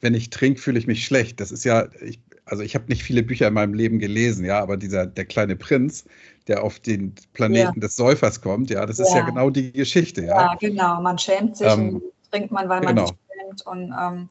[0.00, 1.40] wenn ich trinke, fühle ich mich schlecht.
[1.40, 4.60] Das ist ja, ich, also ich habe nicht viele Bücher in meinem Leben gelesen, ja,
[4.60, 6.06] aber dieser, der kleine Prinz,
[6.48, 7.80] der auf den Planeten ja.
[7.80, 9.04] des Säufers kommt, ja, das ja.
[9.04, 10.52] ist ja genau die Geschichte, ja.
[10.52, 12.92] Ja, genau, man schämt sich ähm, und trinkt man, weil genau.
[12.94, 13.66] man sich schämt.
[13.66, 14.28] Und ähm,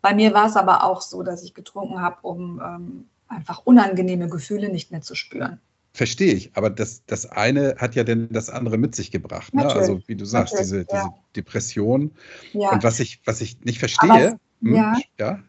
[0.00, 4.28] bei mir war es aber auch so, dass ich getrunken habe, um ähm, einfach unangenehme
[4.28, 5.60] Gefühle nicht mehr zu spüren.
[5.92, 9.52] Verstehe ich, aber das, das eine hat ja denn das andere mit sich gebracht.
[9.52, 9.66] Ne?
[9.66, 11.10] Also wie du sagst, diese, diese.
[11.34, 12.12] Depression.
[12.52, 12.70] Ja.
[12.70, 15.40] Und was ich, was ich nicht verstehe, hm, ja.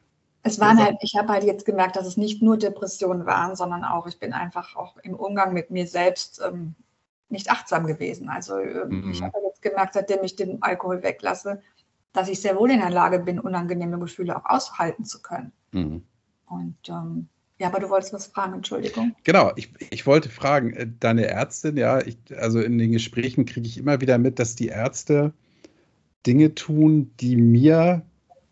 [0.43, 3.83] Es waren halt, ich habe halt jetzt gemerkt, dass es nicht nur Depressionen waren, sondern
[3.83, 6.75] auch, ich bin einfach auch im Umgang mit mir selbst ähm,
[7.29, 8.29] nicht achtsam gewesen.
[8.29, 9.11] Also äh, mhm.
[9.11, 11.61] ich habe jetzt gemerkt, seitdem ich den Alkohol weglasse,
[12.13, 15.51] dass ich sehr wohl in der Lage bin, unangenehme Gefühle auch aushalten zu können.
[15.71, 16.03] Mhm.
[16.47, 19.15] Und ähm, ja, aber du wolltest was fragen, Entschuldigung.
[19.23, 23.67] Genau, ich, ich wollte fragen, äh, deine Ärztin, ja, ich, also in den Gesprächen kriege
[23.67, 25.33] ich immer wieder mit, dass die Ärzte
[26.25, 28.01] Dinge tun, die mir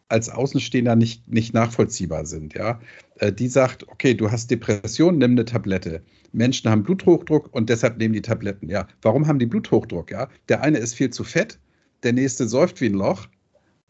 [0.09, 2.53] als Außenstehender nicht, nicht nachvollziehbar sind.
[2.55, 2.79] Ja?
[3.15, 6.03] Äh, die sagt, okay, du hast Depression, nimm eine Tablette.
[6.31, 8.69] Menschen haben Bluthochdruck und deshalb nehmen die Tabletten.
[8.69, 10.11] Ja, warum haben die Bluthochdruck?
[10.11, 11.59] Ja, der eine ist viel zu fett,
[12.03, 13.27] der nächste säuft wie ein Loch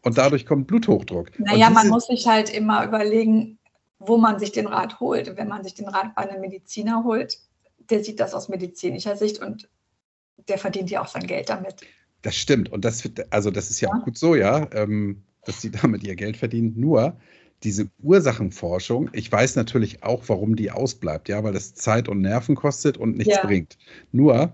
[0.02, 1.38] und dadurch kommt Bluthochdruck.
[1.38, 3.58] Naja, man muss sich halt immer überlegen,
[3.98, 5.36] wo man sich den Rat holt.
[5.36, 7.38] Wenn man sich den Rat bei einem Mediziner holt,
[7.90, 9.68] der sieht das aus medizinischer Sicht und
[10.48, 11.76] der verdient ja auch sein Geld damit.
[12.22, 12.72] Das stimmt.
[12.72, 13.94] Und das, also das ist ja, ja.
[13.94, 14.68] auch gut so, ja.
[14.72, 16.74] Ähm, dass sie damit ihr Geld verdienen.
[16.76, 17.16] Nur
[17.62, 22.54] diese Ursachenforschung, ich weiß natürlich auch, warum die ausbleibt, ja, weil das Zeit und Nerven
[22.54, 23.44] kostet und nichts ja.
[23.44, 23.76] bringt.
[24.12, 24.52] Nur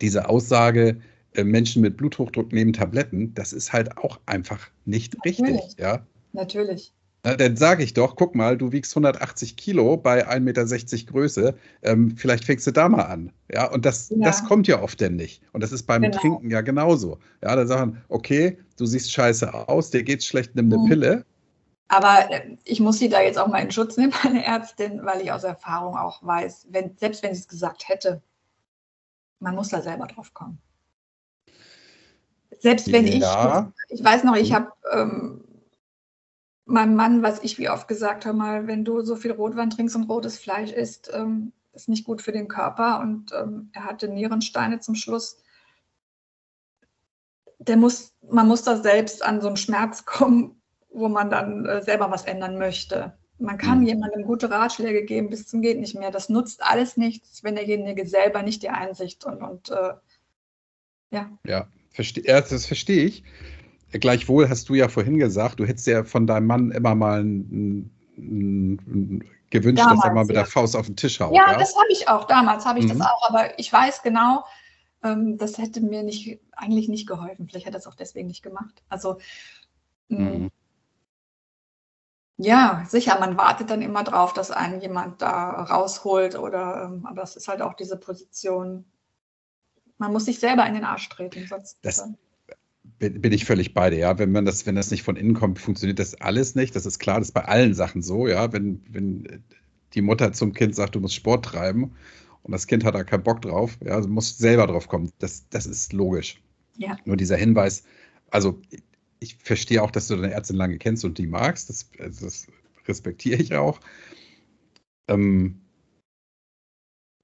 [0.00, 1.00] diese Aussage,
[1.34, 5.40] äh, Menschen mit Bluthochdruck nehmen Tabletten, das ist halt auch einfach nicht natürlich.
[5.40, 6.04] richtig, ja.
[6.32, 6.92] Natürlich.
[7.26, 11.58] Na, dann sage ich doch, guck mal, du wiegst 180 Kilo bei 1,60 Meter Größe,
[11.82, 13.32] ähm, vielleicht fängst du da mal an.
[13.52, 14.18] Ja, und das, ja.
[14.24, 15.42] das kommt ja oft denn nicht.
[15.52, 16.16] Und das ist beim genau.
[16.16, 17.18] Trinken ja genauso.
[17.42, 20.88] Ja, da sagen, okay, du siehst scheiße aus, dir geht's schlecht, nimm eine mhm.
[20.88, 21.24] Pille.
[21.88, 25.20] Aber äh, ich muss sie da jetzt auch mal in Schutz nehmen, meine Ärztin, weil
[25.20, 28.22] ich aus Erfahrung auch weiß, wenn, selbst wenn sie es gesagt hätte,
[29.40, 30.58] man muss da selber drauf kommen.
[32.60, 33.72] Selbst wenn ja.
[33.88, 34.54] ich, ich weiß noch, ich mhm.
[34.54, 35.45] habe ähm,
[36.66, 39.96] meinem Mann, was ich wie oft gesagt habe, mal, wenn du so viel Rotwein trinkst
[39.96, 43.00] und rotes Fleisch isst, ähm, ist nicht gut für den Körper.
[43.00, 45.38] Und ähm, er hatte Nierensteine zum Schluss.
[47.58, 51.82] Der muss, man muss da selbst an so einen Schmerz kommen, wo man dann äh,
[51.82, 53.16] selber was ändern möchte.
[53.38, 53.86] Man kann mhm.
[53.86, 56.10] jemandem gute Ratschläge geben, bis zum geht nicht mehr.
[56.10, 59.94] Das nutzt alles nichts, wenn derjenige selber nicht die Einsicht und, und äh,
[61.10, 61.30] ja.
[61.46, 63.24] Ja, verste das verstehe ich.
[63.98, 67.90] Gleichwohl hast du ja vorhin gesagt, du hättest ja von deinem Mann immer mal ein,
[68.16, 70.42] ein, ein gewünscht, damals, dass er mal mit ja.
[70.42, 71.34] der Faust auf den Tisch haut.
[71.34, 71.58] Ja, ja?
[71.58, 72.24] das habe ich auch.
[72.24, 72.98] Damals habe ich mhm.
[72.98, 73.28] das auch.
[73.28, 74.44] Aber ich weiß genau,
[75.02, 77.48] ähm, das hätte mir nicht, eigentlich nicht geholfen.
[77.48, 78.82] Vielleicht hat er es auch deswegen nicht gemacht.
[78.88, 79.18] Also,
[80.08, 80.50] mm, mhm.
[82.38, 86.36] ja, sicher, man wartet dann immer drauf, dass einen jemand da rausholt.
[86.36, 88.84] Oder, ähm, aber es ist halt auch diese Position.
[89.98, 91.46] Man muss sich selber in den Arsch treten.
[91.46, 92.18] Sonst, das, bin,
[92.98, 94.18] bin ich völlig bei dir, ja.
[94.18, 96.74] Wenn man das, wenn das nicht von innen kommt, funktioniert das alles nicht.
[96.74, 98.52] Das ist klar, das ist bei allen Sachen so, ja.
[98.52, 99.42] Wenn, wenn
[99.94, 101.92] die Mutter zum Kind sagt, du musst Sport treiben
[102.42, 105.12] und das Kind hat da keinen Bock drauf, ja, also muss selber drauf kommen.
[105.18, 106.40] Das, das ist logisch.
[106.76, 106.96] Ja.
[107.04, 107.84] Nur dieser Hinweis,
[108.30, 108.60] also
[109.20, 111.68] ich verstehe auch, dass du deine Ärztin lange kennst und die magst.
[111.68, 112.46] Das, das
[112.86, 113.80] respektiere ich auch.
[115.08, 115.60] Ähm,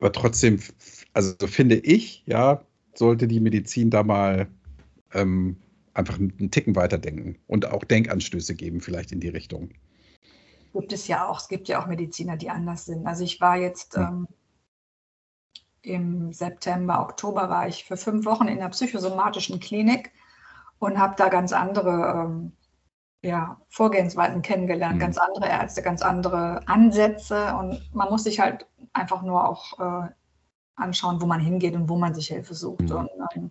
[0.01, 0.59] aber trotzdem,
[1.13, 4.49] also finde ich, ja, sollte die Medizin da mal
[5.15, 5.57] ähm,
[5.95, 9.71] einfach einen Ticken weiterdenken und auch Denkanstöße geben, vielleicht in die Richtung.
[10.73, 11.39] Gibt es ja auch.
[11.39, 13.07] Es gibt ja auch Mediziner, die anders sind.
[13.07, 14.27] Also ich war jetzt ähm,
[15.83, 20.13] im September, Oktober war ich für fünf Wochen in der psychosomatischen Klinik
[20.79, 22.53] und habe da ganz andere ähm,
[23.23, 25.01] ja, Vorgehensweisen kennengelernt, mhm.
[25.01, 30.09] ganz andere Ärzte, ganz andere Ansätze und man muss sich halt einfach nur auch äh,
[30.77, 32.83] anschauen, wo man hingeht und wo man sich Hilfe sucht.
[32.83, 32.93] Mhm.
[32.93, 33.51] Und, ähm,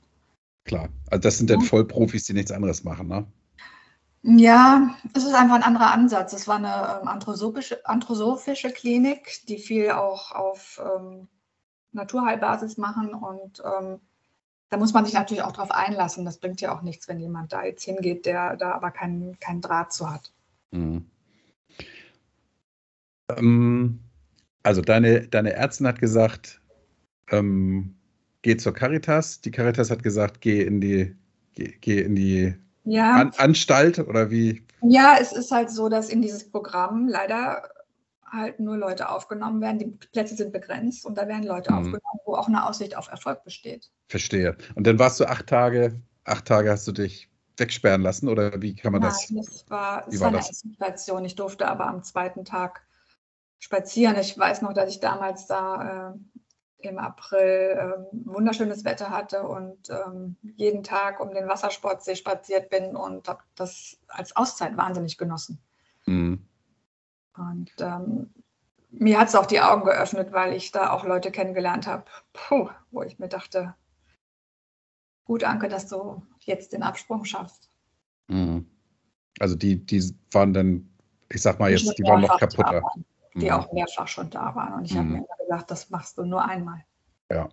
[0.64, 3.26] Klar, also das sind dann Vollprofis, die nichts anderes machen, ne?
[4.24, 6.34] Ja, es ist einfach ein anderer Ansatz.
[6.34, 11.28] Es war eine ähm, anthroposophische, anthroposophische Klinik, die viel auch auf ähm,
[11.92, 14.00] Naturheilbasis machen und ähm,
[14.70, 16.24] da muss man sich natürlich auch darauf einlassen.
[16.24, 19.60] Das bringt ja auch nichts, wenn jemand da jetzt hingeht, der da aber keinen kein
[19.60, 20.32] Draht zu hat.
[20.72, 21.06] Mhm.
[23.38, 24.00] Ähm,
[24.64, 26.62] also deine, deine Ärztin hat gesagt,
[27.30, 27.96] ähm,
[28.42, 29.42] geh zur Caritas.
[29.42, 31.16] Die Caritas hat gesagt, geh in die,
[31.54, 33.14] geh, geh in die ja.
[33.14, 34.64] An Anstalt oder wie?
[34.82, 37.64] Ja, es ist halt so, dass in dieses Programm leider
[38.26, 39.80] halt nur Leute aufgenommen werden.
[39.80, 41.78] Die Plätze sind begrenzt und da werden Leute mhm.
[41.78, 43.92] aufgenommen, wo auch eine Aussicht auf Erfolg besteht.
[44.08, 44.58] Verstehe.
[44.76, 48.76] Und dann warst du acht Tage, acht Tage hast du dich wegsperren lassen oder wie
[48.76, 49.30] kann man Nein, das?
[49.30, 51.26] Nein, es war, es war, eine Situation.
[51.26, 52.82] Ich durfte aber am zweiten Tag
[53.60, 54.18] spazieren.
[54.18, 56.41] Ich weiß noch, dass ich damals da äh,
[56.86, 62.96] im April äh, wunderschönes Wetter hatte und ähm, jeden Tag um den Wassersportsee spaziert bin
[62.96, 65.60] und habe das als Auszeit wahnsinnig genossen.
[66.06, 66.46] Mhm.
[67.38, 68.34] Und ähm,
[68.92, 72.06] mir hat es auch die Augen geöffnet, weil ich da auch Leute kennengelernt habe,
[72.92, 73.76] wo ich mir dachte,
[75.26, 77.70] gut, Anke, dass du jetzt den Absprung schaffst.
[78.28, 78.66] Mhm.
[79.40, 80.90] Also die, die waren dann,
[81.30, 82.84] ich sag mal jetzt, die waren noch kaputter.
[82.84, 83.52] Waren, die mhm.
[83.52, 84.74] auch mehrfach schon da waren.
[84.74, 84.98] Und ich mhm.
[84.98, 86.84] habe mir immer gesagt, das machst du nur einmal.
[87.32, 87.50] Ja.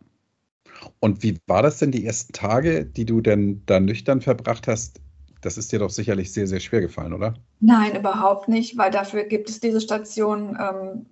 [1.01, 5.01] Und wie war das denn die ersten Tage, die du denn da nüchtern verbracht hast?
[5.41, 7.35] Das ist dir doch sicherlich sehr, sehr schwer gefallen, oder?
[7.61, 10.59] Nein, überhaupt nicht, weil dafür gibt es diese Station.
[10.61, 11.07] Ähm,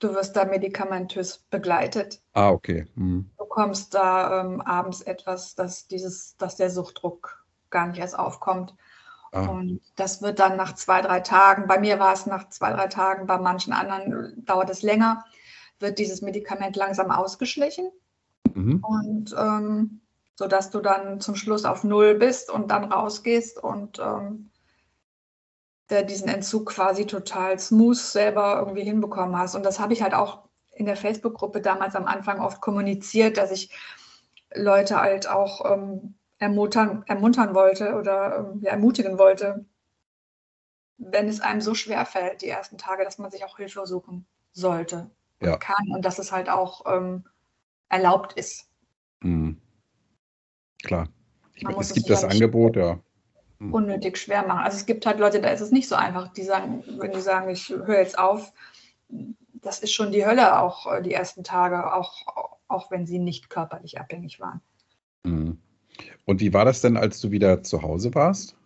[0.00, 2.20] du wirst da medikamentös begleitet.
[2.32, 2.86] Ah, okay.
[2.94, 3.30] Mhm.
[3.38, 8.74] Du bekommst da ähm, abends etwas, dass, dieses, dass der Suchtdruck gar nicht erst aufkommt.
[9.32, 9.46] Ah.
[9.46, 12.88] Und das wird dann nach zwei, drei Tagen, bei mir war es nach zwei, drei
[12.88, 15.24] Tagen, bei manchen anderen dauert es länger,
[15.78, 17.90] wird dieses Medikament langsam ausgeschlichen.
[18.54, 18.84] Mhm.
[18.84, 20.00] Und ähm,
[20.34, 24.50] sodass du dann zum Schluss auf Null bist und dann rausgehst und ähm,
[25.90, 29.54] der diesen Entzug quasi total smooth selber irgendwie hinbekommen hast.
[29.54, 33.50] Und das habe ich halt auch in der Facebook-Gruppe damals am Anfang oft kommuniziert, dass
[33.50, 33.70] ich
[34.54, 39.64] Leute halt auch ähm, ermuntern, ermuntern wollte oder ähm, ja, ermutigen wollte,
[40.96, 44.26] wenn es einem so schwer fällt, die ersten Tage, dass man sich auch Hilfe suchen
[44.52, 45.56] sollte und ja.
[45.56, 47.24] kann und dass es halt auch ähm,
[47.88, 48.68] erlaubt ist.
[49.20, 49.60] Mhm.
[50.82, 51.08] Klar.
[51.54, 52.98] Ich meine, es gibt das Angebot, ja.
[53.58, 53.74] Hm.
[53.74, 54.64] Unnötig schwer machen.
[54.64, 56.32] Also es gibt halt Leute, da ist es nicht so einfach.
[56.32, 58.54] Die sagen, wenn die sagen, ich höre jetzt auf,
[59.52, 63.50] das ist schon die Hölle auch äh, die ersten Tage, auch, auch wenn sie nicht
[63.50, 64.62] körperlich abhängig waren.
[65.26, 65.60] Hm.
[66.24, 68.56] Und wie war das denn, als du wieder zu Hause warst?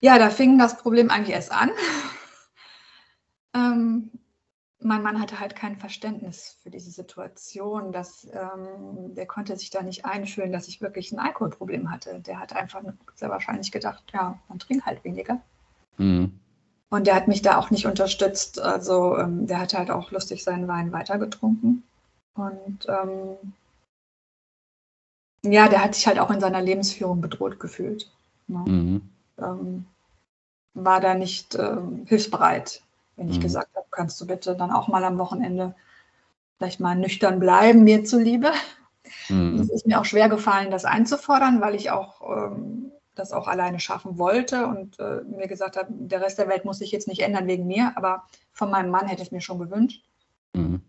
[0.00, 1.70] Ja, da fing das Problem eigentlich erst an.
[3.54, 4.10] ähm,
[4.80, 7.92] mein Mann hatte halt kein Verständnis für diese Situation.
[7.92, 12.20] Dass, ähm, der konnte sich da nicht einfühlen, dass ich wirklich ein Alkoholproblem hatte.
[12.20, 12.82] Der hat einfach
[13.14, 15.40] sehr wahrscheinlich gedacht, ja, man trinkt halt weniger.
[15.96, 16.38] Mhm.
[16.88, 18.60] Und der hat mich da auch nicht unterstützt.
[18.60, 21.82] Also ähm, der hat halt auch lustig seinen Wein weitergetrunken.
[22.34, 23.54] Und ähm,
[25.52, 28.10] ja, der hat sich halt auch in seiner Lebensführung bedroht gefühlt.
[28.46, 28.64] Ne?
[28.66, 29.02] Mhm.
[29.38, 29.86] Ähm,
[30.74, 32.82] war da nicht ähm, hilfsbereit
[33.16, 33.42] wenn ich mhm.
[33.42, 35.74] gesagt habe, kannst du bitte dann auch mal am Wochenende
[36.58, 38.52] vielleicht mal nüchtern bleiben, mir zuliebe.
[39.28, 39.60] Mhm.
[39.60, 43.80] Es ist mir auch schwer gefallen, das einzufordern, weil ich auch ähm, das auch alleine
[43.80, 47.20] schaffen wollte und äh, mir gesagt habe, der Rest der Welt muss sich jetzt nicht
[47.20, 50.04] ändern wegen mir, aber von meinem Mann hätte ich mir schon gewünscht.
[50.54, 50.82] Mhm.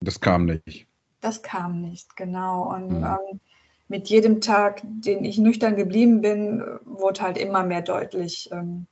[0.00, 0.86] Das kam nicht.
[1.20, 2.72] Das kam nicht, genau.
[2.72, 3.04] Und mhm.
[3.04, 3.40] ähm,
[3.88, 8.86] mit jedem Tag, den ich nüchtern geblieben bin, wurde halt immer mehr deutlich, ähm,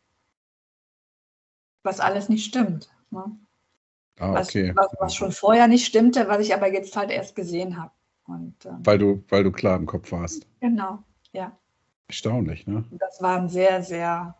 [1.82, 2.90] was alles nicht stimmt.
[3.10, 3.24] Ne?
[4.18, 4.72] Ah, okay.
[4.74, 7.90] was, was, was, schon vorher nicht stimmte, was ich aber jetzt halt erst gesehen habe.
[8.28, 8.54] Ähm,
[8.84, 10.46] weil, du, weil du klar im Kopf warst.
[10.60, 11.02] Genau,
[11.32, 11.56] ja.
[12.08, 12.84] Erstaunlich, ne?
[12.92, 14.36] Das war ein sehr, sehr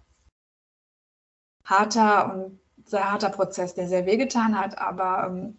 [1.65, 5.57] harter und sehr harter Prozess, der sehr wehgetan hat, aber ähm,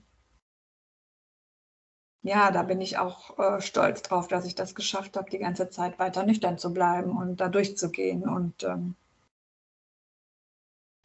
[2.26, 5.70] ja, da bin ich auch äh, stolz drauf, dass ich das geschafft habe, die ganze
[5.70, 8.96] Zeit weiter nüchtern zu bleiben und da durchzugehen und ähm,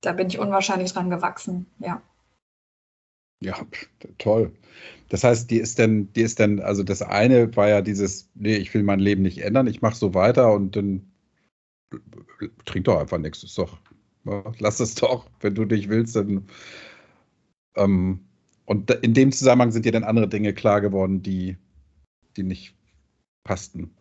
[0.00, 2.00] da bin ich unwahrscheinlich dran gewachsen, ja.
[3.42, 3.54] Ja,
[4.16, 4.54] toll.
[5.10, 8.56] Das heißt, die ist denn, die ist denn, also das eine war ja dieses, nee,
[8.56, 11.12] ich will mein Leben nicht ändern, ich mache so weiter und dann
[12.64, 13.42] trink doch einfach nichts.
[13.42, 13.76] Ist doch,
[14.58, 16.48] lass es doch, wenn du dich willst, dann.
[17.76, 18.29] Ähm,
[18.70, 21.58] und in dem Zusammenhang sind dir dann andere Dinge klar geworden, die,
[22.36, 22.76] die nicht
[23.42, 23.96] passten.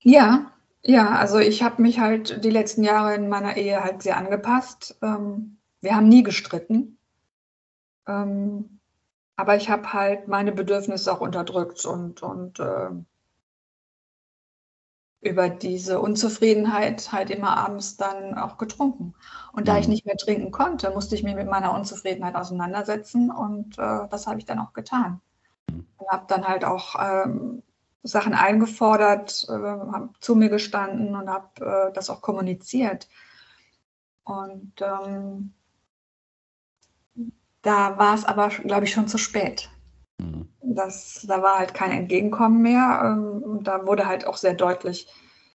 [0.00, 0.52] Ja,
[0.86, 4.96] Ja, also ich habe mich halt die letzten Jahre in meiner Ehe halt sehr angepasst.
[5.02, 6.98] Ähm, wir haben nie gestritten.
[8.06, 8.80] Ähm,
[9.36, 12.90] aber ich habe halt meine Bedürfnisse auch unterdrückt und, und äh,
[15.24, 19.14] über diese Unzufriedenheit halt immer abends dann auch getrunken.
[19.52, 19.94] Und da ich mhm.
[19.94, 24.38] nicht mehr trinken konnte, musste ich mich mit meiner Unzufriedenheit auseinandersetzen und äh, das habe
[24.38, 25.20] ich dann auch getan.
[25.68, 27.62] Und habe dann halt auch ähm,
[28.02, 33.08] Sachen eingefordert, äh, habe zu mir gestanden und habe äh, das auch kommuniziert.
[34.24, 35.54] Und ähm,
[37.62, 39.70] da war es aber, glaube ich, schon zu spät.
[40.66, 43.00] Das, da war halt kein Entgegenkommen mehr.
[43.04, 45.06] Ähm, und da wurde halt auch sehr deutlich,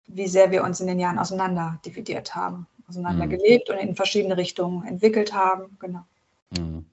[0.07, 3.31] wie sehr wir uns in den Jahren auseinander dividiert haben, auseinander mhm.
[3.31, 5.77] gelebt und in verschiedene Richtungen entwickelt haben.
[5.81, 6.05] Genau.
[6.57, 6.87] Mhm.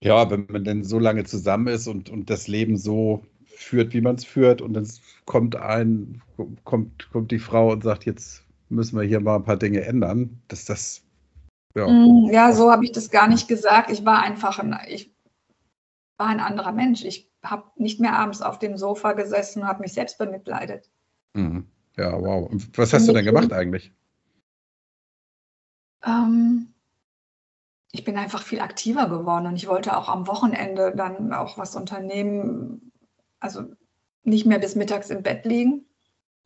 [0.00, 4.02] Ja, wenn man denn so lange zusammen ist und, und das Leben so führt, wie
[4.02, 4.86] man es führt, und dann
[5.24, 6.20] kommt ein,
[6.64, 10.42] kommt, kommt die Frau und sagt, jetzt müssen wir hier mal ein paar Dinge ändern,
[10.48, 11.02] dass das
[11.74, 13.90] ja, mm, ja so habe ich das gar nicht gesagt.
[13.90, 15.13] Ich war einfach ein, ich
[16.16, 17.04] war ein anderer Mensch.
[17.04, 20.90] Ich habe nicht mehr abends auf dem Sofa gesessen und habe mich selbst bemitleidet.
[21.34, 21.66] Mhm.
[21.96, 22.50] Ja, wow.
[22.50, 23.92] Und was hast du denn gemacht eigentlich?
[26.04, 26.74] Ähm,
[27.92, 31.76] ich bin einfach viel aktiver geworden und ich wollte auch am Wochenende dann auch was
[31.76, 32.92] unternehmen.
[33.38, 33.64] Also
[34.24, 35.86] nicht mehr bis mittags im Bett liegen,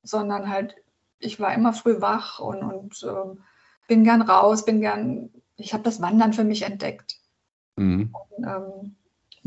[0.03, 0.77] sondern halt,
[1.19, 3.41] ich war immer früh wach und, und äh,
[3.87, 7.21] bin gern raus, bin gern, ich habe das Wandern für mich entdeckt.
[7.77, 8.15] Mhm.
[8.37, 8.97] Und, ähm,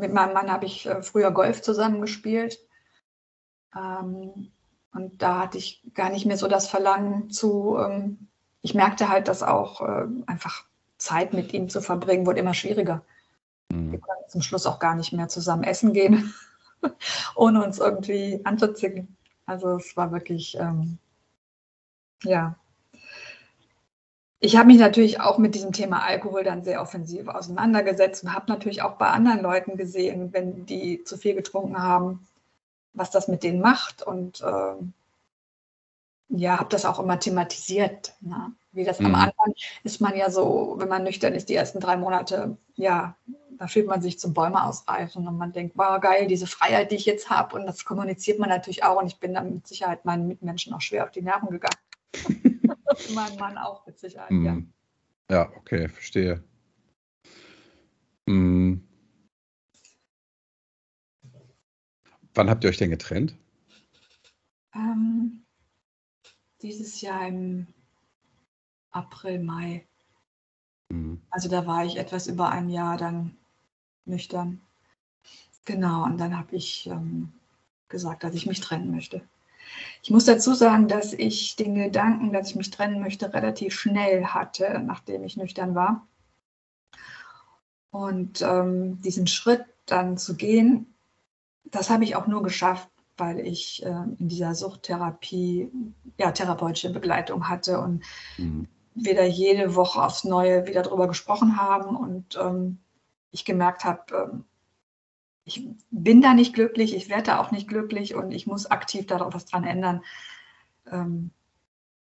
[0.02, 2.60] mit meinem Mann habe ich äh, früher Golf zusammengespielt.
[3.76, 4.52] Ähm,
[4.94, 8.28] und da hatte ich gar nicht mehr so das Verlangen zu, ähm,
[8.62, 10.66] ich merkte halt, dass auch äh, einfach
[10.98, 13.04] Zeit mit ihm zu verbringen, wurde immer schwieriger.
[13.70, 13.94] Mhm.
[13.94, 16.34] Wir konnten zum Schluss auch gar nicht mehr zusammen essen gehen,
[17.36, 19.16] ohne uns irgendwie anzuzicken.
[19.46, 20.98] Also es war wirklich, ähm,
[22.24, 22.56] ja,
[24.43, 28.51] ich habe mich natürlich auch mit diesem Thema Alkohol dann sehr offensiv auseinandergesetzt und habe
[28.51, 32.27] natürlich auch bei anderen Leuten gesehen, wenn die zu viel getrunken haben,
[32.93, 34.01] was das mit denen macht.
[34.01, 34.73] Und äh,
[36.30, 38.15] ja, habe das auch immer thematisiert.
[38.21, 38.51] Ne?
[38.71, 39.08] Wie das mhm.
[39.08, 43.15] am Anfang ist man ja so, wenn man nüchtern ist, die ersten drei Monate, ja,
[43.60, 46.95] da fühlt man sich zum Bäume ausreifen und man denkt, wow, geil, diese Freiheit, die
[46.95, 47.56] ich jetzt habe.
[47.56, 48.99] Und das kommuniziert man natürlich auch.
[48.99, 51.77] Und ich bin dann mit Sicherheit meinen Mitmenschen auch schwer auf die Nerven gegangen.
[53.13, 54.45] mein Mann auch mit Sicherheit, mm.
[54.45, 54.51] ja.
[54.51, 54.73] Hm.
[55.30, 56.43] Ja, okay, verstehe.
[58.27, 58.80] Mm.
[62.34, 63.38] Wann habt ihr euch denn getrennt?
[64.73, 65.43] Ähm,
[66.62, 67.67] dieses Jahr im
[68.91, 69.88] April, Mai.
[70.89, 71.15] Mm.
[71.30, 73.38] Also da war ich etwas über ein Jahr dann
[74.06, 74.62] nüchtern.
[75.65, 77.32] Genau, und dann habe ich ähm,
[77.88, 79.21] gesagt, dass ich mich trennen möchte.
[80.03, 84.25] Ich muss dazu sagen, dass ich den Gedanken, dass ich mich trennen möchte, relativ schnell
[84.25, 86.07] hatte, nachdem ich nüchtern war.
[87.91, 90.93] Und ähm, diesen Schritt dann zu gehen,
[91.65, 95.69] das habe ich auch nur geschafft, weil ich äh, in dieser Suchttherapie
[96.17, 98.03] ja therapeutische Begleitung hatte und
[98.38, 98.67] mhm.
[98.95, 102.79] wir da jede Woche aufs Neue wieder darüber gesprochen haben und ähm,
[103.31, 104.45] ich gemerkt habe, ähm,
[105.43, 109.08] ich bin da nicht glücklich, ich werde da auch nicht glücklich und ich muss aktiv
[109.08, 110.04] darauf was dran ändern.
[110.91, 111.32] Ähm,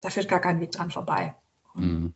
[0.01, 1.35] da führt gar kein Weg dran vorbei.
[1.75, 2.13] Mhm.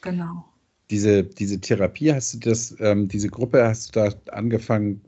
[0.00, 0.44] Genau.
[0.90, 5.02] Diese, diese Therapie, hast du das, ähm, diese Gruppe hast du da angefangen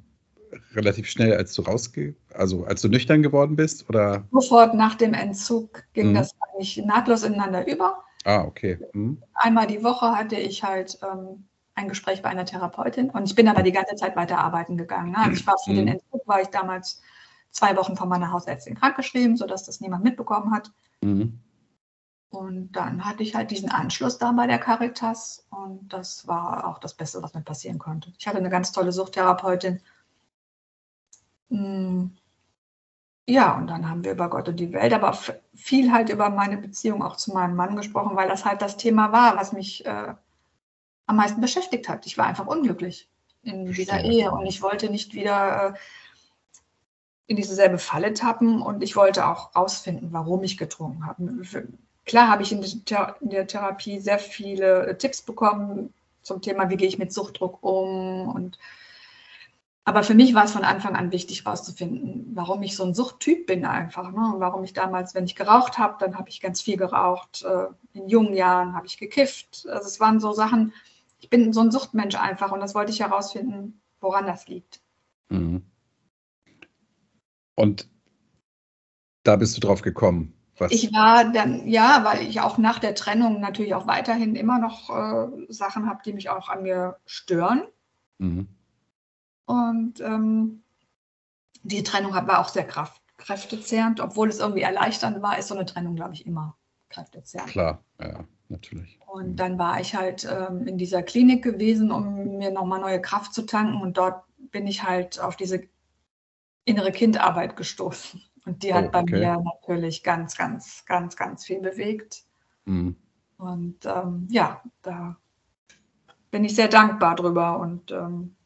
[0.74, 3.88] relativ schnell, als du rausge, also als du nüchtern geworden bist?
[3.88, 4.26] Oder?
[4.30, 6.14] Sofort nach dem Entzug ging mhm.
[6.14, 8.04] das eigentlich nahtlos ineinander über.
[8.24, 8.78] Ah, okay.
[8.92, 9.22] Mhm.
[9.35, 13.48] Einmal die Woche hatte ich halt ähm, ein Gespräch bei einer Therapeutin und ich bin
[13.48, 15.12] aber die ganze Zeit weiter arbeiten gegangen.
[15.12, 15.18] Ne?
[15.18, 15.76] Also ich war für mhm.
[15.76, 17.00] den Entzug, war ich damals
[17.50, 20.70] zwei Wochen von meiner Hausärztin krankgeschrieben, sodass das niemand mitbekommen hat.
[21.00, 21.40] Mhm.
[22.30, 26.78] Und dann hatte ich halt diesen Anschluss da bei der Caritas und das war auch
[26.78, 28.12] das Beste, was mir passieren konnte.
[28.18, 29.80] Ich hatte eine ganz tolle Suchttherapeutin.
[31.50, 32.16] Hm.
[33.26, 35.16] Ja, und dann haben wir über Gott und die Welt, aber
[35.55, 39.12] viel halt über meine Beziehung auch zu meinem Mann gesprochen, weil das halt das Thema
[39.12, 40.14] war, was mich äh,
[41.11, 42.06] am meisten beschäftigt hat.
[42.06, 43.08] Ich war einfach unglücklich
[43.42, 45.78] in dieser Ehe und ich wollte nicht wieder äh,
[47.26, 51.68] in dieselbe Falle tappen und ich wollte auch rausfinden, warum ich getrunken habe.
[52.06, 52.64] Klar habe ich in
[53.20, 55.92] der Therapie sehr viele äh, Tipps bekommen
[56.22, 58.58] zum Thema, wie gehe ich mit Suchtdruck um und
[59.84, 63.46] aber für mich war es von Anfang an wichtig, herauszufinden, warum ich so ein Suchttyp
[63.46, 64.12] bin einfach.
[64.12, 64.34] Ne?
[64.34, 67.42] Und warum ich damals, wenn ich geraucht habe, dann habe ich ganz viel geraucht.
[67.42, 69.66] Äh, in jungen Jahren habe ich gekifft.
[69.68, 70.74] Also es waren so Sachen,
[71.21, 74.81] ich bin so ein Suchtmensch einfach und das wollte ich herausfinden, woran das liegt.
[75.29, 75.64] Mhm.
[77.55, 77.89] Und
[79.23, 80.35] Da bist du drauf gekommen.
[80.59, 80.73] Was?
[80.73, 84.91] Ich war dann, ja, weil ich auch nach der Trennung natürlich auch weiterhin immer noch
[84.91, 87.62] äh, Sachen habe, die mich auch an mir stören.
[88.18, 88.49] Mhm.
[89.47, 90.62] Und ähm,
[91.62, 95.66] die Trennung war auch sehr kraft, kräftezehrend, obwohl es irgendwie erleichternd war, ist so eine
[95.66, 96.57] Trennung, glaube ich, immer
[96.91, 97.51] kräftezehrend.
[97.51, 98.99] Klar, ja, natürlich.
[99.12, 103.34] Und dann war ich halt ähm, in dieser Klinik gewesen, um mir nochmal neue Kraft
[103.34, 103.82] zu tanken.
[103.82, 105.62] Und dort bin ich halt auf diese
[106.64, 108.22] innere Kindarbeit gestoßen.
[108.46, 109.12] Und die hat oh, okay.
[109.12, 112.22] bei mir natürlich ganz, ganz, ganz, ganz viel bewegt.
[112.66, 112.96] Mhm.
[113.36, 115.16] Und ähm, ja, da
[116.30, 117.58] bin ich sehr dankbar drüber.
[117.58, 118.36] Und ähm,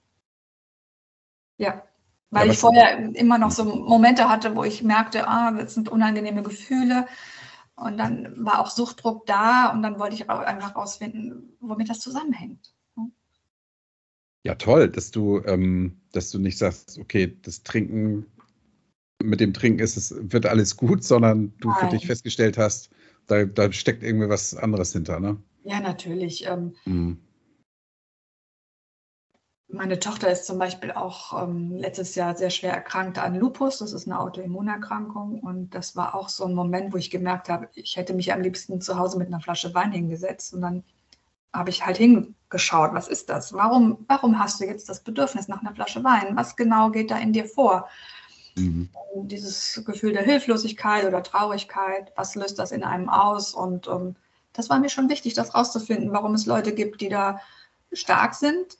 [1.59, 1.83] ja,
[2.31, 5.91] weil ja, ich vorher immer noch so Momente hatte, wo ich merkte, ah, das sind
[5.91, 7.07] unangenehme Gefühle.
[7.77, 12.01] Und dann war auch Suchtdruck da und dann wollte ich auch einfach rausfinden, womit das
[12.01, 12.75] zusammenhängt.
[14.45, 18.27] Ja, toll, dass du, ähm, dass du nicht sagst, okay, das Trinken,
[19.23, 21.79] mit dem Trinken ist es, wird alles gut, sondern du Nein.
[21.81, 22.91] für dich festgestellt hast,
[23.27, 25.39] da, da steckt irgendwie was anderes hinter, ne?
[25.65, 26.47] Ja, natürlich.
[26.47, 27.19] Ähm, mhm.
[29.75, 33.79] Meine Tochter ist zum Beispiel auch ähm, letztes Jahr sehr schwer erkrankt an Lupus.
[33.79, 35.41] Das ist eine Autoimmunerkrankung.
[35.41, 38.41] Und das war auch so ein Moment, wo ich gemerkt habe, ich hätte mich am
[38.41, 40.55] liebsten zu Hause mit einer Flasche Wein hingesetzt.
[40.55, 40.85] Und dann
[41.53, 43.53] habe ich halt hingeschaut, was ist das?
[43.53, 46.37] Warum, warum hast du jetzt das Bedürfnis nach einer Flasche Wein?
[46.37, 47.89] Was genau geht da in dir vor?
[48.55, 48.91] Mhm.
[49.17, 53.53] Dieses Gefühl der Hilflosigkeit oder Traurigkeit, was löst das in einem aus?
[53.55, 54.15] Und ähm,
[54.53, 57.41] das war mir schon wichtig, das rauszufinden, warum es Leute gibt, die da
[57.93, 58.79] stark sind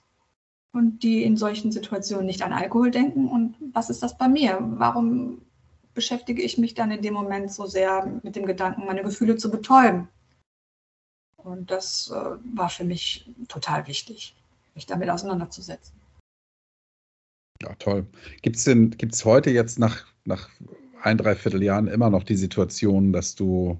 [0.75, 3.27] und die in solchen Situationen nicht an Alkohol denken.
[3.27, 4.59] Und was ist das bei mir?
[4.77, 5.41] Warum
[5.93, 9.49] beschäftige ich mich dann in dem Moment so sehr mit dem Gedanken, meine Gefühle zu
[9.49, 10.09] betäuben?
[11.37, 14.35] Und das äh, war für mich total wichtig,
[14.73, 15.95] mich damit auseinanderzusetzen.
[17.61, 18.05] Ja, toll.
[18.41, 20.49] Gibt es denn, gibt es heute jetzt nach, nach
[21.01, 23.79] ein, dreiviertel Jahren immer noch die Situation, dass du,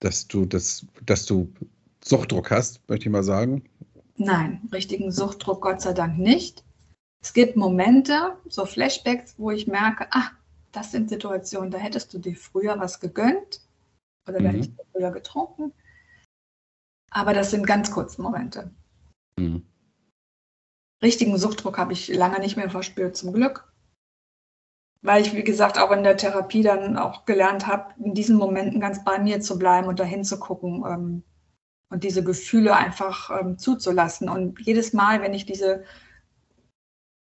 [0.00, 1.52] dass du das, dass du
[2.04, 3.64] Suchtdruck hast, möchte ich mal sagen?
[4.18, 6.64] Nein, richtigen Suchtdruck Gott sei Dank nicht.
[7.22, 10.30] Es gibt Momente, so Flashbacks, wo ich merke, ah,
[10.72, 13.60] das sind Situationen, da hättest du dir früher was gegönnt
[14.28, 14.54] oder da mhm.
[14.54, 15.72] hättest du früher getrunken.
[17.10, 18.70] Aber das sind ganz kurze Momente.
[19.38, 19.66] Mhm.
[21.02, 23.72] Richtigen Suchtdruck habe ich lange nicht mehr verspürt, zum Glück.
[25.02, 28.80] Weil ich, wie gesagt, auch in der Therapie dann auch gelernt habe, in diesen Momenten
[28.80, 31.22] ganz bei mir zu bleiben und dahin zu gucken, ähm,
[31.88, 34.28] und diese Gefühle einfach ähm, zuzulassen.
[34.28, 35.84] Und jedes Mal, wenn ich diese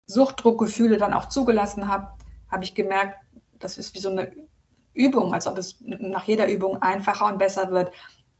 [0.07, 2.17] Suchtdruckgefühle dann auch zugelassen habe,
[2.49, 3.19] habe ich gemerkt,
[3.59, 4.31] das ist wie so eine
[4.93, 7.93] Übung, als ob es nach jeder Übung einfacher und besser wird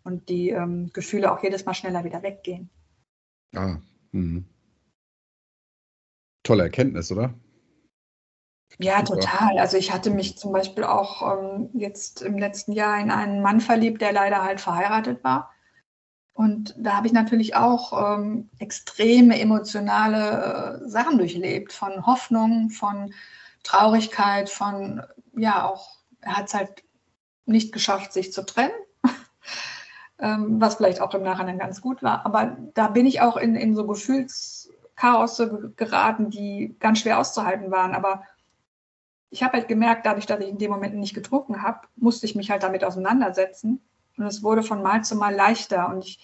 [0.03, 2.69] und die ähm, Gefühle auch jedes Mal schneller wieder weggehen.
[3.55, 3.77] Ah,
[4.11, 4.43] mh.
[6.43, 7.33] tolle Erkenntnis, oder?
[8.79, 9.59] Ja, total.
[9.59, 13.61] Also ich hatte mich zum Beispiel auch ähm, jetzt im letzten Jahr in einen Mann
[13.61, 15.52] verliebt, der leider halt verheiratet war.
[16.33, 23.13] Und da habe ich natürlich auch ähm, extreme emotionale äh, Sachen durchlebt, von Hoffnung, von
[23.61, 25.03] Traurigkeit, von,
[25.35, 26.83] ja, auch, er hat es halt
[27.45, 28.73] nicht geschafft, sich zu trennen,
[30.19, 32.25] ähm, was vielleicht auch im Nachhinein ganz gut war.
[32.25, 35.41] Aber da bin ich auch in, in so Gefühlschaos
[35.75, 37.93] geraten, die ganz schwer auszuhalten waren.
[37.93, 38.23] Aber
[39.29, 42.33] ich habe halt gemerkt, dadurch, dass ich in dem Moment nicht getrunken habe, musste ich
[42.33, 43.81] mich halt damit auseinandersetzen
[44.17, 45.89] und es wurde von Mal zu Mal leichter.
[45.89, 46.19] Und ich,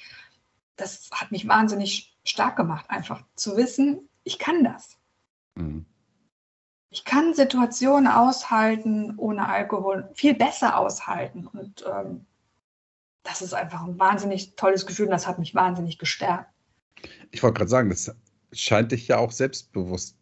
[0.76, 4.98] das hat mich wahnsinnig stark gemacht, einfach zu wissen, ich kann das.
[5.56, 5.86] Mhm.
[6.92, 11.48] Ich kann Situationen aushalten ohne Alkohol, viel besser aushalten.
[11.48, 12.26] Und ähm,
[13.24, 16.52] das ist einfach ein wahnsinnig tolles Gefühl und das hat mich wahnsinnig gestärkt.
[17.32, 18.16] Ich wollte gerade sagen, das
[18.52, 20.19] scheint dich ja auch selbstbewusst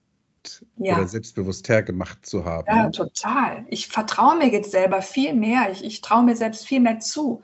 [0.77, 0.97] ja.
[0.97, 2.67] oder selbstbewusster gemacht zu haben.
[2.67, 3.65] Ja, total.
[3.69, 5.71] Ich vertraue mir jetzt selber viel mehr.
[5.71, 7.43] Ich, ich traue mir selbst viel mehr zu,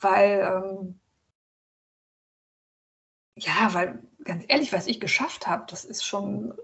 [0.00, 1.00] weil, ähm,
[3.36, 6.54] ja, weil ganz ehrlich, was ich geschafft habe, das ist schon,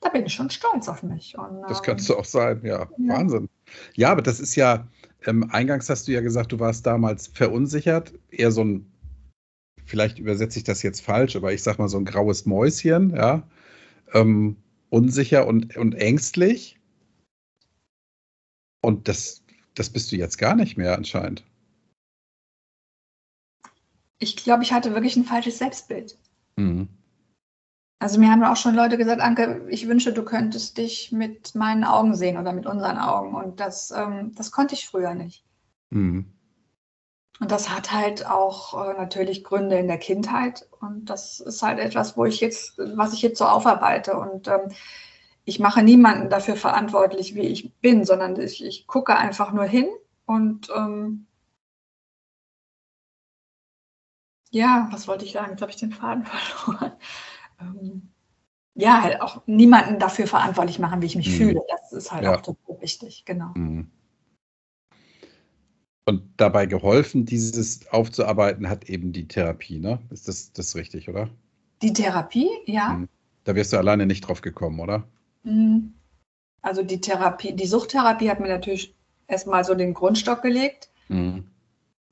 [0.00, 1.36] da bin ich schon stolz auf mich.
[1.38, 2.88] Und, das kannst du auch sein, ja.
[2.98, 3.14] ja.
[3.14, 3.48] Wahnsinn.
[3.94, 4.86] Ja, aber das ist ja,
[5.26, 8.92] ähm, eingangs hast du ja gesagt, du warst damals verunsichert, eher so ein,
[9.84, 13.42] vielleicht übersetze ich das jetzt falsch, aber ich sag mal so ein graues Mäuschen, ja.
[14.12, 14.56] Ähm,
[14.90, 16.78] unsicher und, und ängstlich.
[18.82, 19.42] Und das,
[19.74, 21.44] das bist du jetzt gar nicht mehr anscheinend.
[24.18, 26.18] Ich glaube, ich hatte wirklich ein falsches Selbstbild.
[26.56, 26.88] Mhm.
[27.98, 31.84] Also mir haben auch schon Leute gesagt, Anke, ich wünsche, du könntest dich mit meinen
[31.84, 33.34] Augen sehen oder mit unseren Augen.
[33.34, 35.44] Und das, ähm, das konnte ich früher nicht.
[35.90, 36.26] Mhm.
[37.38, 40.66] Und das hat halt auch äh, natürlich Gründe in der Kindheit.
[40.80, 44.16] Und das ist halt etwas, wo ich jetzt, was ich jetzt so aufarbeite.
[44.16, 44.72] Und ähm,
[45.44, 49.88] ich mache niemanden dafür verantwortlich, wie ich bin, sondern ich, ich gucke einfach nur hin
[50.26, 51.26] und ähm,
[54.50, 55.52] ja, was wollte ich sagen?
[55.52, 56.92] Jetzt habe ich den Faden verloren.
[57.60, 58.12] Ähm,
[58.74, 61.34] ja, halt auch niemanden dafür verantwortlich machen, wie ich mich mhm.
[61.34, 61.62] fühle.
[61.68, 62.34] Das ist halt ja.
[62.34, 63.52] auch total wichtig, genau.
[63.54, 63.90] Mhm.
[66.08, 69.98] Und dabei geholfen, dieses aufzuarbeiten, hat eben die Therapie, ne?
[70.10, 71.28] Ist das, das richtig, oder?
[71.82, 72.90] Die Therapie, ja.
[72.90, 73.08] Mhm.
[73.42, 75.04] Da wirst du alleine nicht drauf gekommen, oder?
[75.42, 75.94] Mhm.
[76.62, 78.94] Also die Therapie, die Suchttherapie hat mir natürlich
[79.26, 80.90] erstmal so den Grundstock gelegt.
[81.08, 81.48] Mhm.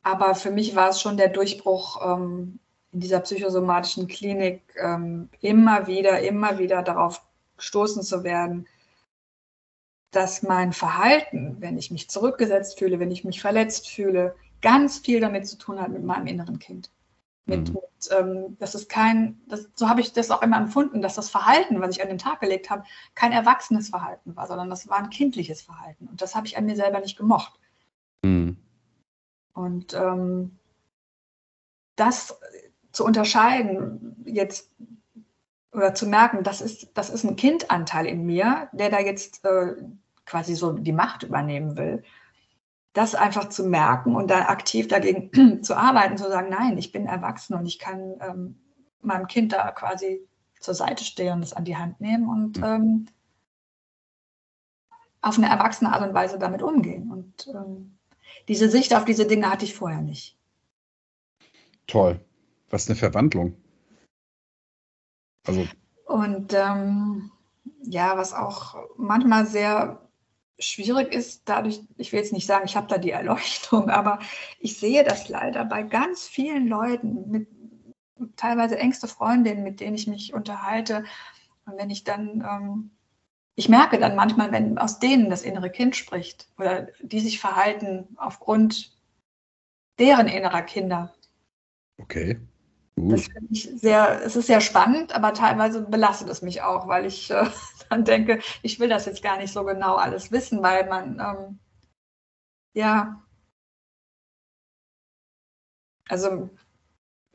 [0.03, 2.59] Aber für mich war es schon der Durchbruch ähm,
[2.93, 7.23] in dieser psychosomatischen Klinik, ähm, immer wieder, immer wieder darauf
[7.57, 8.67] gestoßen zu werden,
[10.15, 15.21] dass mein Verhalten, wenn ich mich zurückgesetzt fühle, wenn ich mich verletzt fühle, ganz viel
[15.21, 16.91] damit zu tun hat mit meinem inneren Kind.
[17.47, 17.75] Mit, mhm.
[17.75, 21.29] mit ähm, das ist kein, das, so habe ich das auch immer empfunden, dass das
[21.29, 22.85] Verhalten, was ich an den Tag gelegt habe,
[23.15, 26.07] kein erwachsenes Verhalten war, sondern das war ein kindliches Verhalten.
[26.07, 27.59] Und das habe ich an mir selber nicht gemocht.
[28.23, 28.57] Mhm.
[29.53, 30.59] Und ähm,
[31.97, 32.39] das
[32.93, 34.71] zu unterscheiden, jetzt
[35.73, 39.75] oder zu merken, das ist, das ist ein Kindanteil in mir, der da jetzt äh,
[40.27, 42.03] quasi so die Macht übernehmen will
[42.95, 47.07] das einfach zu merken und dann aktiv dagegen zu arbeiten, zu sagen, nein, ich bin
[47.07, 48.59] erwachsen und ich kann ähm,
[49.03, 50.27] meinem Kind da quasi
[50.61, 52.65] zur Seite stehen und es an die Hand nehmen und mhm.
[52.65, 53.07] ähm,
[55.21, 57.11] auf eine erwachsene Art und Weise damit umgehen.
[57.11, 57.99] Und ähm,
[58.47, 60.39] diese Sicht auf diese Dinge hatte ich vorher nicht.
[61.87, 62.21] Toll.
[62.71, 63.57] Was eine Verwandlung.
[65.47, 65.67] Also.
[66.07, 67.31] Und ähm,
[67.83, 70.04] ja, was auch manchmal sehr
[70.59, 74.19] schwierig ist, dadurch, ich will jetzt nicht sagen, ich habe da die Erleuchtung, aber
[74.59, 77.49] ich sehe das leider bei ganz vielen Leuten, mit
[78.37, 81.05] teilweise engste Freundinnen, mit denen ich mich unterhalte.
[81.67, 82.91] Und wenn ich dann, ähm,
[83.57, 88.09] ich merke dann manchmal, wenn aus denen das innere Kind spricht oder die sich verhalten
[88.17, 88.97] aufgrund
[89.99, 91.15] deren innerer Kinder.
[91.99, 92.41] Okay.
[92.97, 97.07] Das finde ich sehr, es ist sehr spannend, aber teilweise belastet es mich auch, weil
[97.07, 97.47] ich äh,
[97.91, 101.59] dann denke, ich will das jetzt gar nicht so genau alles wissen, weil man, ähm,
[102.75, 103.21] ja,
[106.09, 106.51] also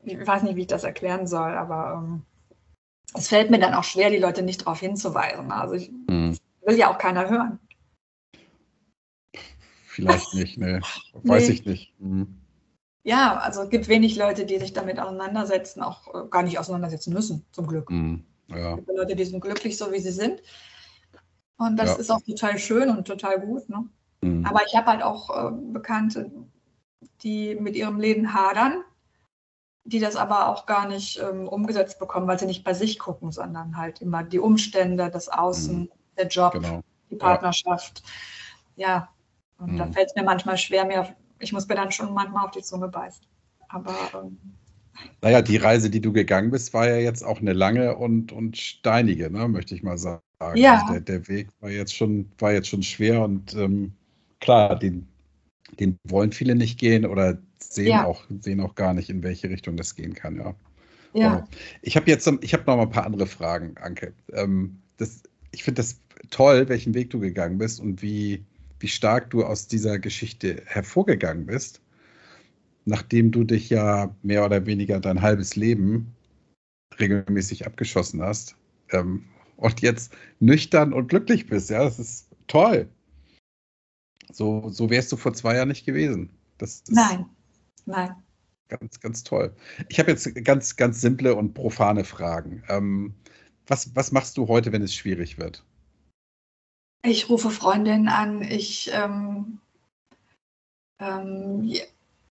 [0.02, 2.22] ich weiß nicht, wie ich das erklären soll, aber ähm,
[3.14, 5.50] es fällt mir dann auch schwer, die Leute nicht darauf hinzuweisen.
[5.52, 6.38] Also ich mhm.
[6.62, 7.58] will ja auch keiner hören.
[9.86, 10.80] Vielleicht nicht, ne?
[11.12, 11.54] Weiß nee.
[11.54, 12.00] ich nicht.
[12.00, 12.39] Mhm.
[13.02, 17.12] Ja, also es gibt wenig Leute, die sich damit auseinandersetzen, auch äh, gar nicht auseinandersetzen
[17.12, 17.90] müssen, zum Glück.
[17.90, 18.24] Mhm.
[18.48, 18.72] Ja.
[18.72, 20.42] Es gibt Leute, die sind glücklich, so wie sie sind.
[21.56, 21.96] Und das ja.
[21.96, 23.68] ist auch total schön und total gut.
[23.68, 23.88] Ne?
[24.22, 24.44] Mhm.
[24.46, 26.30] Aber ich habe halt auch äh, Bekannte,
[27.22, 28.82] die mit ihrem Leben hadern,
[29.84, 33.32] die das aber auch gar nicht ähm, umgesetzt bekommen, weil sie nicht bei sich gucken,
[33.32, 35.90] sondern halt immer die Umstände, das Außen, mhm.
[36.18, 36.82] der Job, genau.
[37.10, 38.02] die Partnerschaft.
[38.76, 39.08] Ja, ja.
[39.58, 39.92] und da mhm.
[39.94, 42.88] fällt es mir manchmal schwer, mir ich muss mir dann schon manchmal auf die Zunge
[42.88, 43.24] beißen.
[43.68, 43.94] Aber.
[44.14, 44.38] Ähm,
[45.22, 48.56] naja, die Reise, die du gegangen bist, war ja jetzt auch eine lange und, und
[48.56, 50.20] steinige, ne, möchte ich mal sagen.
[50.54, 50.80] Ja.
[50.80, 53.92] Also der, der Weg war jetzt schon, war jetzt schon schwer und ähm,
[54.40, 55.06] klar, den,
[55.78, 58.04] den wollen viele nicht gehen oder sehen, ja.
[58.04, 60.54] auch, sehen auch gar nicht, in welche Richtung das gehen kann, ja.
[61.12, 61.48] Ja.
[61.82, 64.12] Ich habe jetzt ich habe noch mal ein paar andere Fragen, Anke.
[64.32, 68.44] Ähm, das, ich finde das toll, welchen Weg du gegangen bist und wie,
[68.80, 71.80] wie stark du aus dieser Geschichte hervorgegangen bist,
[72.84, 76.14] nachdem du dich ja mehr oder weniger dein halbes Leben
[76.98, 78.56] regelmäßig abgeschossen hast
[78.90, 79.24] ähm,
[79.56, 81.70] und jetzt nüchtern und glücklich bist.
[81.70, 82.88] Ja, das ist toll.
[84.32, 86.30] So, so wärst du vor zwei Jahren nicht gewesen.
[86.88, 87.26] Nein,
[87.86, 88.14] nein.
[88.68, 89.54] Ganz, ganz toll.
[89.88, 92.62] Ich habe jetzt ganz, ganz simple und profane Fragen.
[92.68, 93.14] Ähm,
[93.66, 95.64] was, was machst du heute, wenn es schwierig wird?
[97.02, 99.58] Ich rufe Freundinnen an, ich, ähm,
[100.98, 101.72] ähm,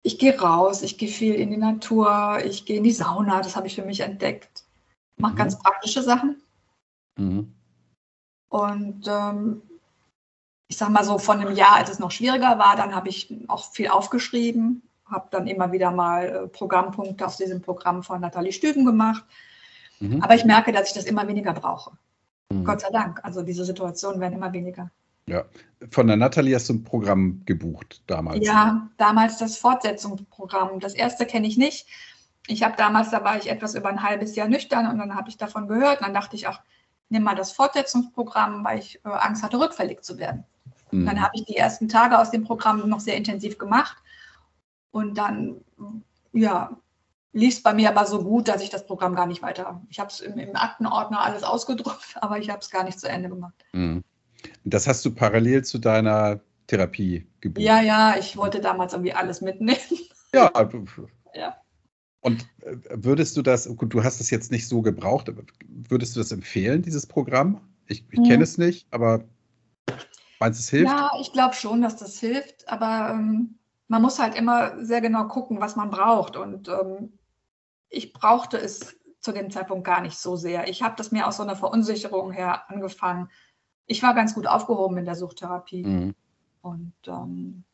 [0.03, 3.57] ich gehe raus, ich gehe viel in die Natur, ich gehe in die Sauna, das
[3.57, 4.65] habe ich für mich entdeckt.
[5.17, 5.39] Mache mhm.
[5.39, 6.43] ganz praktische Sachen.
[7.17, 7.53] Mhm.
[8.51, 9.63] Und ähm,
[10.69, 13.35] ich sage mal so, von einem Jahr, als es noch schwieriger war, dann habe ich
[13.49, 18.53] auch viel aufgeschrieben, habe dann immer wieder mal äh, Programmpunkte aus diesem Programm von Nathalie
[18.53, 19.25] Stüben gemacht.
[20.01, 20.23] Mhm.
[20.23, 21.93] Aber ich merke, dass ich das immer weniger brauche.
[22.51, 22.65] Mhm.
[22.65, 23.25] Gott sei Dank.
[23.25, 24.91] Also diese Situationen werden immer weniger.
[25.27, 25.45] Ja,
[25.91, 28.47] von der Nathalie hast du ein Programm gebucht damals.
[28.47, 30.81] Ja, damals das Fortsetzungsprogramm.
[30.81, 31.87] Das erste kenne ich nicht.
[32.47, 35.29] Ich habe damals, da war ich etwas über ein halbes Jahr nüchtern und dann habe
[35.29, 36.63] ich davon gehört und dann dachte ich, ach,
[37.11, 40.45] nimm mal das Fortsetzungsprogramm, weil ich äh, Angst hatte, rückfällig zu werden.
[40.91, 41.05] Mhm.
[41.05, 43.99] Dann habe ich die ersten Tage aus dem Programm noch sehr intensiv gemacht
[44.91, 45.57] und dann,
[46.33, 46.71] ja,
[47.33, 49.83] lief bei mir aber so gut, dass ich das Programm gar nicht weiter.
[49.89, 53.09] Ich habe es im, im, Aktenordner alles ausgedruckt, aber ich habe es gar nicht zu
[53.09, 53.55] Ende gemacht.
[53.73, 54.05] Mhm.
[54.65, 57.65] Das hast du parallel zu deiner Therapie gebucht?
[57.65, 59.79] Ja, ja, ich wollte damals irgendwie alles mitnehmen.
[60.35, 60.53] Ja,
[61.33, 61.57] ja.
[62.21, 66.15] Und äh, würdest du das, gut, du hast es jetzt nicht so gebraucht, aber würdest
[66.15, 67.63] du das empfehlen, dieses Programm?
[67.87, 68.43] Ich, ich kenne hm.
[68.43, 69.25] es nicht, aber
[70.39, 70.93] meinst du, es hilft?
[70.93, 73.59] Ja, ich glaube schon, dass das hilft, aber ähm,
[73.89, 76.37] man muss halt immer sehr genau gucken, was man braucht.
[76.37, 77.18] Und ähm,
[77.89, 80.69] ich brauchte es zu dem Zeitpunkt gar nicht so sehr.
[80.69, 83.31] Ich habe das mir aus so einer Verunsicherung her angefangen.
[83.87, 85.85] Ich war ganz gut aufgehoben in der Suchtherapie.
[85.85, 86.15] Mhm.
[86.63, 87.65] Und ähm,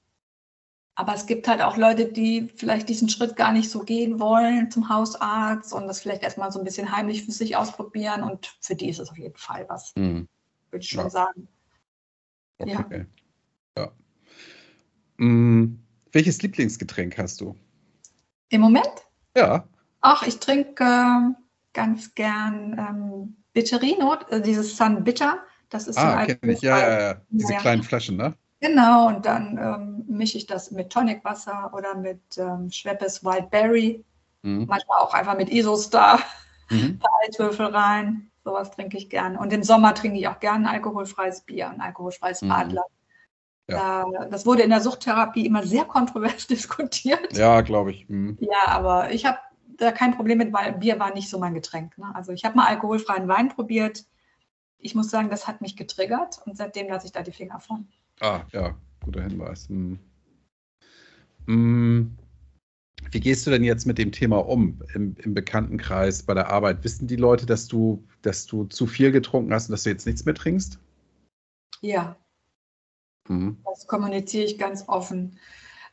[0.96, 4.70] aber es gibt halt auch Leute, die vielleicht diesen Schritt gar nicht so gehen wollen
[4.70, 8.22] zum Hausarzt und das vielleicht erstmal so ein bisschen heimlich für sich ausprobieren.
[8.22, 10.28] Und für die ist es auf jeden Fall was, mhm.
[10.70, 11.10] würde ich schon ja.
[11.10, 11.48] sagen.
[12.58, 13.06] Okay.
[13.76, 13.82] Ja.
[13.82, 13.92] ja.
[15.16, 15.80] Mhm.
[16.12, 17.56] Welches Lieblingsgetränk hast du?
[18.50, 19.08] Im Moment?
[19.36, 19.66] Ja.
[20.06, 21.32] Ach, ich trinke äh,
[21.72, 25.38] ganz gern ähm, Bitterino, äh, dieses Sun Bitter.
[25.70, 26.60] Das ist ah, kenne ich.
[26.60, 27.14] Ja, ja, ja.
[27.30, 27.58] Diese ja.
[27.58, 28.34] kleinen Flaschen, ne?
[28.60, 34.04] Genau, und dann ähm, mische ich das mit Tonicwasser oder mit ähm, Schweppes Wildberry.
[34.42, 34.66] Mhm.
[34.68, 36.20] Manchmal auch einfach mit Isostar,
[36.68, 37.00] mhm.
[37.26, 38.30] Eiswürfel rein.
[38.44, 39.38] Sowas trinke ich gerne.
[39.38, 42.50] Und im Sommer trinke ich auch gerne alkoholfreies Bier, ein alkoholfreies mhm.
[42.50, 42.84] Radler.
[43.70, 44.04] Ja.
[44.04, 47.34] Da, das wurde in der Suchttherapie immer sehr kontrovers diskutiert.
[47.34, 48.06] Ja, glaube ich.
[48.10, 48.36] Mhm.
[48.38, 49.38] Ja, aber ich habe
[49.76, 51.96] da kein Problem mit, weil Bier war nicht so mein Getränk.
[51.98, 52.14] Ne?
[52.14, 54.04] Also ich habe mal alkoholfreien Wein probiert.
[54.78, 57.88] Ich muss sagen, das hat mich getriggert und seitdem lasse ich da die Finger von.
[58.20, 59.68] Ah, ja, guter Hinweis.
[59.68, 59.98] Hm.
[61.46, 62.16] Hm.
[63.10, 66.82] Wie gehst du denn jetzt mit dem Thema um im, im, Bekanntenkreis, bei der Arbeit?
[66.84, 70.06] Wissen die Leute, dass du, dass du zu viel getrunken hast und dass du jetzt
[70.06, 70.78] nichts mehr trinkst?
[71.80, 72.16] Ja,
[73.28, 73.58] Mhm.
[73.64, 75.38] Das kommuniziere ich ganz offen.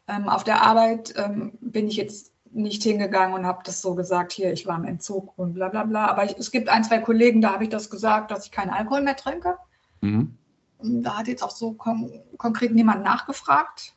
[0.07, 4.31] Ähm, auf der Arbeit ähm, bin ich jetzt nicht hingegangen und habe das so gesagt,
[4.31, 6.07] hier, ich war im Entzug und bla bla bla.
[6.07, 8.69] Aber ich, es gibt ein, zwei Kollegen, da habe ich das gesagt, dass ich keinen
[8.69, 9.57] Alkohol mehr trinke.
[10.01, 10.37] Mhm.
[10.81, 13.95] Da hat jetzt auch so kon konkret niemand nachgefragt.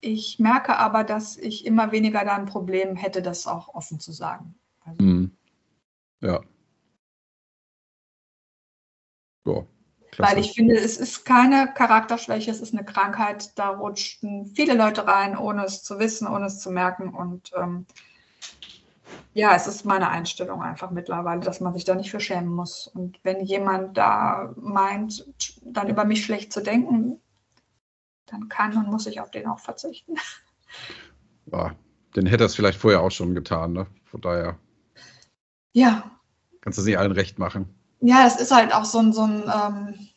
[0.00, 4.12] Ich merke aber, dass ich immer weniger da ein Problem hätte, das auch offen zu
[4.12, 4.54] sagen.
[4.84, 5.36] Also, mhm.
[6.20, 6.40] Ja.
[9.46, 9.66] Ja,
[10.14, 10.32] Klasse.
[10.32, 13.58] Weil ich finde, es ist keine Charakterschwäche, es ist eine Krankheit.
[13.58, 17.14] Da rutschten viele Leute rein, ohne es zu wissen, ohne es zu merken.
[17.14, 17.86] Und ähm,
[19.32, 22.86] ja, es ist meine Einstellung einfach mittlerweile, dass man sich da nicht für schämen muss.
[22.86, 25.26] Und wenn jemand da meint,
[25.62, 27.20] dann über mich schlecht zu denken,
[28.26, 30.14] dann kann und muss ich auf den auch verzichten.
[31.52, 31.72] Ja,
[32.16, 33.86] den hätte er es vielleicht vorher auch schon getan, ne?
[34.04, 34.58] Von daher.
[35.72, 36.10] Ja.
[36.60, 37.74] Kannst du es nicht allen recht machen
[38.06, 40.08] ja, es ist halt auch so ein, so ein ähm,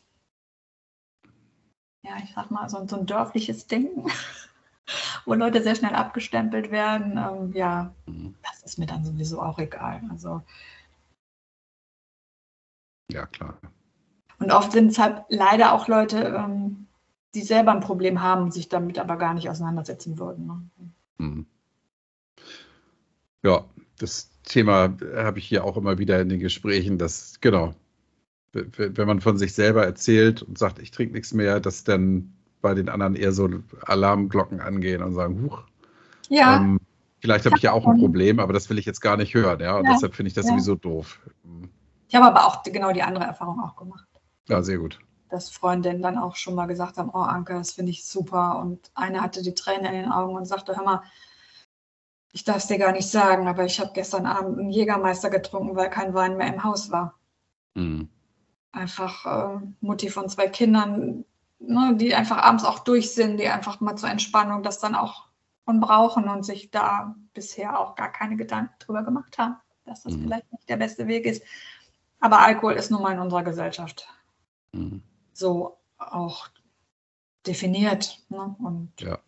[2.02, 4.10] ja, ich sag mal, so, so ein dörfliches Denken,
[5.24, 7.18] wo Leute sehr schnell abgestempelt werden.
[7.18, 7.94] Ähm, ja,
[8.42, 10.02] das ist mir dann sowieso auch egal.
[10.10, 10.42] Also.
[13.10, 13.58] Ja, klar.
[14.38, 16.86] Und oft sind es halt leider auch Leute, ähm,
[17.34, 20.46] die selber ein Problem haben, sich damit aber gar nicht auseinandersetzen würden.
[20.46, 20.70] Ne?
[21.18, 21.46] Mhm.
[23.42, 23.64] Ja,
[23.98, 27.74] das Thema habe ich hier auch immer wieder in den Gesprächen, dass, genau,
[28.52, 32.74] wenn man von sich selber erzählt und sagt, ich trinke nichts mehr, dass dann bei
[32.74, 33.48] den anderen eher so
[33.82, 35.62] Alarmglocken angehen und sagen, huch,
[36.28, 36.56] ja.
[36.56, 36.78] Ähm,
[37.20, 39.60] vielleicht habe ich ja auch ein Problem, aber das will ich jetzt gar nicht hören,
[39.60, 39.92] ja, und ja.
[39.92, 40.52] deshalb finde ich das ja.
[40.52, 41.20] sowieso doof.
[42.08, 44.06] Ich habe aber auch genau die andere Erfahrung auch gemacht.
[44.48, 44.98] Ja, sehr gut.
[45.28, 48.58] Dass Freundinnen dann auch schon mal gesagt haben, oh Anke, das finde ich super.
[48.60, 51.02] Und eine hatte die Tränen in den Augen und sagte, hör mal,
[52.32, 55.76] ich darf es dir gar nicht sagen, aber ich habe gestern Abend einen Jägermeister getrunken,
[55.76, 57.18] weil kein Wein mehr im Haus war.
[57.74, 58.08] Mhm.
[58.72, 61.24] Einfach äh, Mutti von zwei Kindern,
[61.58, 65.26] ne, die einfach abends auch durch sind, die einfach mal zur Entspannung das dann auch
[65.64, 70.14] von brauchen und sich da bisher auch gar keine Gedanken drüber gemacht haben, dass das
[70.14, 70.22] mhm.
[70.22, 71.42] vielleicht nicht der beste Weg ist.
[72.20, 74.08] Aber Alkohol ist nun mal in unserer Gesellschaft
[74.72, 75.02] mhm.
[75.32, 76.48] so auch
[77.46, 78.18] definiert.
[78.28, 78.54] Ne?
[78.58, 79.18] Und ja.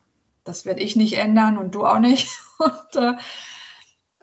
[0.51, 2.28] Das werde ich nicht ändern und du auch nicht.
[2.59, 3.14] Und, äh,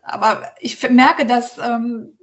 [0.04, 2.18] aber ich merke, dass, ähm,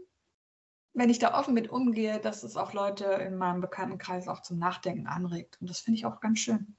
[0.92, 4.58] wenn ich da offen mit umgehe, dass es auch Leute in meinem Bekanntenkreis auch zum
[4.58, 5.56] Nachdenken anregt.
[5.60, 6.76] Und das finde ich auch ganz schön.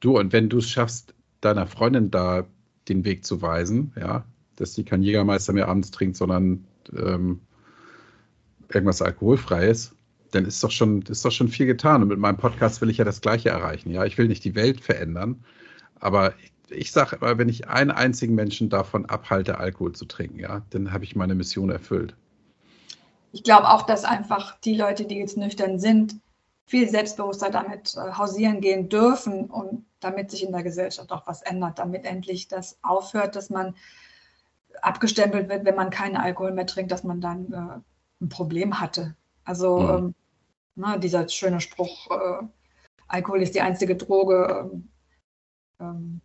[0.00, 2.46] Du, und wenn du es schaffst, deiner Freundin da
[2.88, 4.24] den Weg zu weisen, ja,
[4.56, 6.64] dass sie kein Jägermeister mehr abends trinkt, sondern
[6.94, 7.40] ähm,
[8.68, 9.96] irgendwas Alkoholfreies,
[10.32, 12.02] dann ist doch schon, ist doch schon viel getan.
[12.02, 13.90] Und mit meinem Podcast will ich ja das Gleiche erreichen.
[13.90, 15.42] Ja, ich will nicht die Welt verändern,
[16.00, 16.34] aber
[16.70, 20.92] ich sage immer, wenn ich einen einzigen Menschen davon abhalte, Alkohol zu trinken, ja, dann
[20.92, 22.14] habe ich meine Mission erfüllt.
[23.32, 26.16] Ich glaube auch, dass einfach die Leute, die jetzt nüchtern sind,
[26.66, 31.42] viel selbstbewusster damit äh, hausieren gehen dürfen und damit sich in der Gesellschaft auch was
[31.42, 33.74] ändert, damit endlich das aufhört, dass man
[34.82, 39.16] abgestempelt wird, wenn man keinen Alkohol mehr trinkt, dass man dann äh, ein Problem hatte.
[39.44, 39.88] Also mhm.
[39.88, 40.14] ähm,
[40.76, 42.46] na, ne, dieser schöne Spruch, äh,
[43.08, 44.70] Alkohol ist die einzige Droge,
[45.80, 46.20] ähm,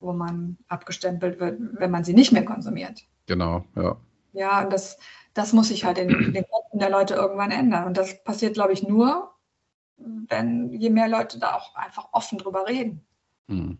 [0.00, 3.04] wo man abgestempelt wird, wenn man sie nicht mehr konsumiert.
[3.26, 3.96] Genau, ja.
[4.32, 4.98] Ja, und das,
[5.34, 7.86] das muss sich halt in den Köpfen der Leute irgendwann ändern.
[7.86, 9.32] Und das passiert, glaube ich, nur,
[9.96, 13.04] wenn je mehr Leute da auch einfach offen drüber reden.
[13.46, 13.78] Mhm.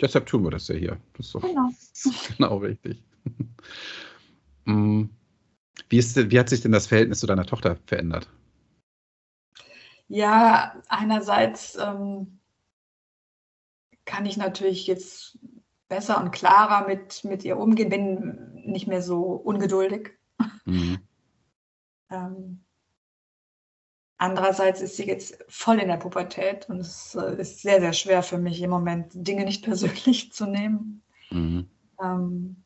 [0.00, 1.00] Deshalb tun wir das ja hier.
[1.16, 1.70] Das ist doch genau,
[2.36, 3.02] genau richtig.
[4.64, 5.04] Mm.
[5.88, 8.28] wie, ist, wie hat sich denn das Verhältnis zu deiner Tochter verändert?
[10.08, 12.38] Ja, einerseits ähm,
[14.04, 15.38] kann ich natürlich jetzt
[15.88, 20.10] besser und klarer mit, mit ihr umgehen, bin nicht mehr so ungeduldig.
[20.64, 20.98] Mhm.
[22.10, 22.64] ähm,
[24.18, 28.22] andererseits ist sie jetzt voll in der Pubertät und es äh, ist sehr, sehr schwer
[28.22, 31.02] für mich im Moment, Dinge nicht persönlich zu nehmen.
[31.30, 31.68] Mhm.
[32.02, 32.64] Ähm,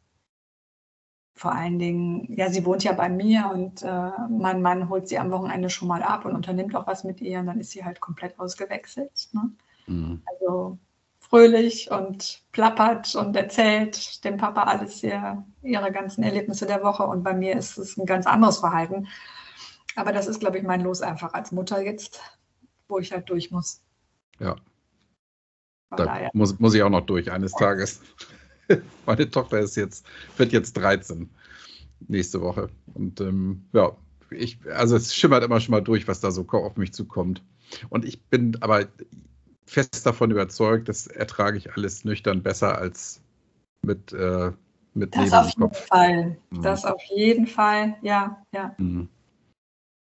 [1.34, 5.18] vor allen Dingen, ja, sie wohnt ja bei mir und äh, mein Mann holt sie
[5.18, 7.84] am Wochenende schon mal ab und unternimmt auch was mit ihr und dann ist sie
[7.84, 9.28] halt komplett ausgewechselt.
[9.32, 9.52] Ne?
[9.86, 10.22] Mhm.
[10.26, 10.78] Also
[11.28, 17.22] fröhlich und plappert und erzählt dem Papa alles ihr, ihre ganzen Erlebnisse der Woche und
[17.22, 19.08] bei mir ist es ein ganz anderes Verhalten.
[19.94, 22.20] Aber das ist, glaube ich, mein Los einfach als Mutter jetzt,
[22.88, 23.82] wo ich halt durch muss.
[24.38, 24.56] Ja.
[25.90, 28.00] Da muss, muss ich auch noch durch eines Tages.
[29.06, 30.06] Meine Tochter ist jetzt,
[30.36, 31.30] wird jetzt 13
[32.06, 32.68] nächste Woche.
[32.94, 33.96] Und ähm, ja,
[34.30, 37.42] ich, also es schimmert immer schon mal durch, was da so auf mich zukommt.
[37.88, 38.86] Und ich bin aber
[39.68, 43.20] fest davon überzeugt, das ertrage ich alles nüchtern besser als
[43.82, 44.52] mit, äh,
[44.94, 46.38] mit Das auf jeden Fall.
[46.50, 46.62] Mhm.
[46.62, 48.74] Das auf jeden Fall, ja, ja.
[48.78, 49.08] Mhm.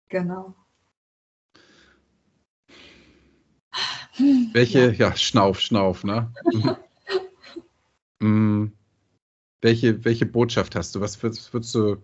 [0.09, 0.55] Genau.
[4.53, 6.31] Welche, ja, ja Schnauf, Schnauf, ne?
[8.19, 8.67] Mm.
[9.61, 11.01] welche, welche Botschaft hast du?
[11.01, 11.97] Was würdest, würdest du,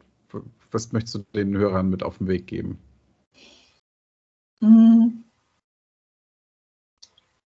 [0.72, 2.78] was möchtest du den Hörern mit auf den Weg geben?
[4.60, 5.24] Mm.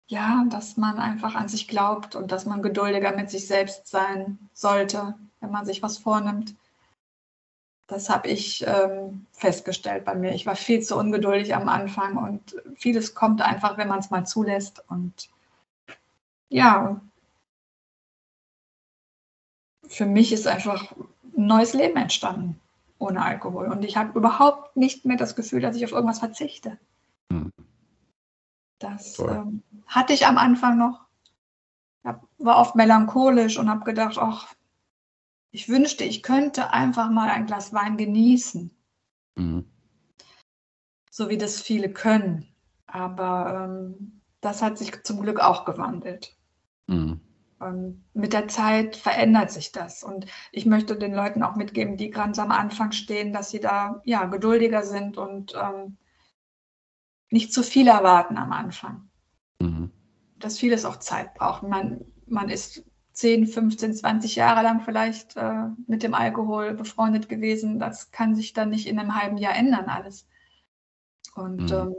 [0.07, 4.37] Ja, dass man einfach an sich glaubt und dass man geduldiger mit sich selbst sein
[4.53, 6.55] sollte, wenn man sich was vornimmt.
[7.87, 10.33] Das habe ich ähm, festgestellt bei mir.
[10.33, 14.25] Ich war viel zu ungeduldig am Anfang und vieles kommt einfach, wenn man es mal
[14.25, 14.83] zulässt.
[14.89, 15.29] Und
[16.49, 16.99] ja,
[19.87, 20.91] für mich ist einfach
[21.37, 22.59] ein neues Leben entstanden
[22.97, 23.67] ohne Alkohol.
[23.67, 26.77] Und ich habe überhaupt nicht mehr das Gefühl, dass ich auf irgendwas verzichte.
[27.31, 27.51] Hm.
[28.79, 31.05] Das ähm, hatte ich am Anfang noch.
[32.03, 34.53] Ich war oft melancholisch und habe gedacht, ach,
[35.51, 38.75] ich wünschte, ich könnte einfach mal ein Glas Wein genießen.
[39.35, 39.65] Mhm.
[41.09, 42.53] So wie das viele können.
[42.87, 46.35] Aber ähm, das hat sich zum Glück auch gewandelt.
[46.87, 47.21] Mhm.
[47.59, 50.03] Und mit der Zeit verändert sich das.
[50.03, 54.01] Und ich möchte den Leuten auch mitgeben, die ganz am Anfang stehen, dass sie da
[54.03, 55.97] ja geduldiger sind und ähm,
[57.29, 59.09] nicht zu viel erwarten am Anfang.
[59.59, 59.91] Mhm.
[60.39, 61.63] Dass vieles auch Zeit braucht.
[61.63, 67.79] Man, man ist 10, 15, 20 Jahre lang vielleicht äh, mit dem Alkohol befreundet gewesen.
[67.79, 70.27] Das kann sich dann nicht in einem halben Jahr ändern, alles.
[71.33, 71.73] Und mhm.
[71.73, 71.95] ähm,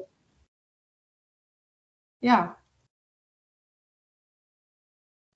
[2.21, 2.57] ja,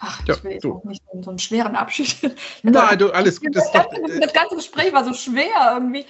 [0.03, 0.73] Ach, ja, ich will jetzt du.
[0.73, 2.35] auch nicht so, einen schweren Abschied.
[2.63, 3.55] Nein, du, alles gut.
[3.55, 3.87] Das, das,
[4.19, 6.07] das, ganze Gespräch war so schwer irgendwie.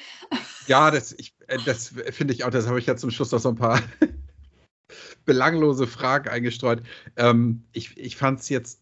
[0.68, 3.48] Ja, das, äh, das finde ich auch, das habe ich ja zum Schluss noch so
[3.48, 3.80] ein paar
[5.24, 6.82] belanglose Fragen eingestreut.
[7.16, 8.80] Ähm, ich ich fand es jetzt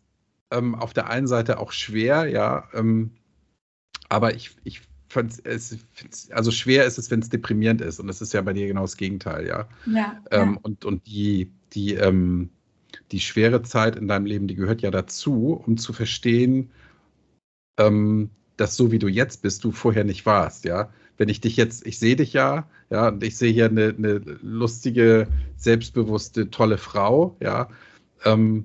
[0.50, 3.12] ähm, auf der einen Seite auch schwer, ja, ähm,
[4.10, 5.78] aber ich, ich fand es,
[6.30, 8.82] also schwer ist es, wenn es deprimierend ist und das ist ja bei dir genau
[8.82, 9.68] das Gegenteil, ja.
[9.86, 10.22] Ja.
[10.30, 10.60] Ähm, ja.
[10.62, 12.50] Und, und die, die, ähm,
[13.12, 16.70] die schwere Zeit in deinem Leben, die gehört ja dazu, um zu verstehen,
[17.78, 20.90] ähm, dass so wie du jetzt bist, du vorher nicht warst, ja.
[21.16, 24.18] Wenn ich dich jetzt, ich sehe dich ja, ja, und ich sehe hier eine, eine
[24.42, 27.68] lustige, selbstbewusste, tolle Frau, ja.
[28.24, 28.64] Ähm,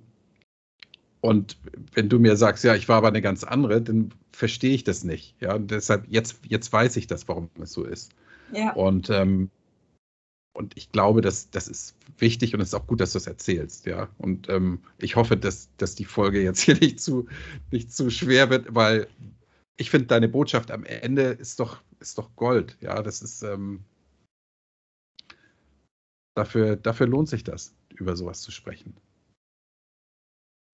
[1.21, 1.57] und
[1.93, 5.03] wenn du mir sagst, ja, ich war aber eine ganz andere, dann verstehe ich das
[5.03, 5.35] nicht.
[5.39, 8.11] Ja, und deshalb, jetzt, jetzt weiß ich das, warum es so ist.
[8.51, 8.73] Ja.
[8.73, 9.49] Und ähm,
[10.53, 13.27] und ich glaube, dass das ist wichtig und es ist auch gut, dass du es
[13.27, 14.09] erzählst, ja.
[14.19, 17.27] Und ähm, ich hoffe, dass, dass die Folge jetzt hier nicht zu,
[17.71, 19.07] nicht zu schwer wird, weil
[19.77, 23.01] ich finde, deine Botschaft am Ende ist doch, ist doch Gold, ja.
[23.01, 23.83] Das ist ähm,
[26.35, 28.95] dafür, dafür lohnt sich das, über sowas zu sprechen.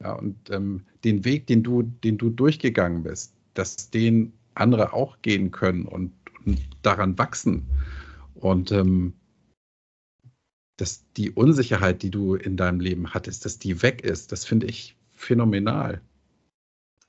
[0.01, 5.21] Ja, und ähm, den Weg, den du, den du durchgegangen bist, dass den andere auch
[5.21, 6.13] gehen können und,
[6.45, 7.65] und daran wachsen.
[8.35, 9.13] Und ähm,
[10.81, 14.67] dass die Unsicherheit, die du in deinem Leben hattest, dass die weg ist, das finde
[14.67, 16.01] ich phänomenal.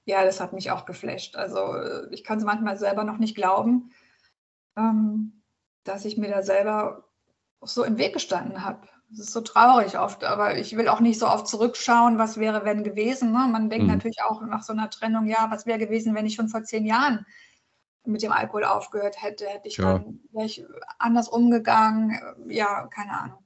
[0.04, 1.36] ja, das hat mich auch geflasht.
[1.36, 1.74] Also
[2.10, 3.92] ich kann es manchmal selber noch nicht glauben,
[4.76, 5.42] ähm,
[5.84, 7.04] dass ich mir da selber
[7.62, 8.88] so im Weg gestanden habe.
[9.10, 12.64] Das ist so traurig oft, aber ich will auch nicht so oft zurückschauen, was wäre,
[12.64, 13.32] wenn gewesen.
[13.32, 13.48] Ne?
[13.50, 13.92] Man denkt mhm.
[13.92, 16.86] natürlich auch nach so einer Trennung, ja, was wäre gewesen, wenn ich schon vor zehn
[16.86, 17.26] Jahren
[18.10, 19.98] mit dem Alkohol aufgehört hätte, hätte ich ja.
[19.98, 20.64] dann ich
[20.98, 23.38] anders umgegangen, ja, keine Ahnung.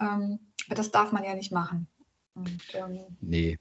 [0.00, 1.88] Ähm, aber das darf man ja nicht machen.
[2.34, 3.58] Und, ähm, nee.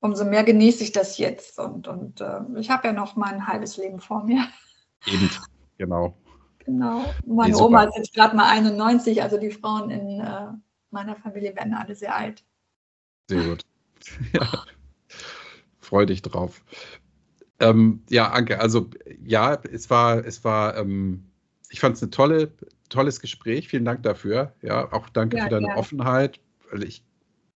[0.00, 3.46] Umso mehr genieße ich das jetzt und, und äh, ich habe ja noch mal ein
[3.46, 4.46] halbes Leben vor mir.
[5.06, 5.30] Eben,
[5.78, 6.16] genau.
[6.64, 7.04] Genau.
[7.26, 10.46] Meine nee, Oma ist jetzt gerade mal 91, also die Frauen in äh,
[10.90, 12.44] meiner Familie werden alle sehr alt.
[13.28, 13.62] Sehr gut.
[14.32, 14.64] ja.
[15.80, 16.62] Freu dich drauf.
[17.64, 18.90] Ähm, ja, Anke, also
[19.24, 21.24] ja, es war, es war, ähm,
[21.70, 22.52] ich fand es ein tolle,
[22.90, 23.68] tolles Gespräch.
[23.68, 24.52] Vielen Dank dafür.
[24.60, 25.76] Ja, auch danke ja, für deine ja.
[25.76, 26.40] Offenheit,
[26.70, 27.02] weil ich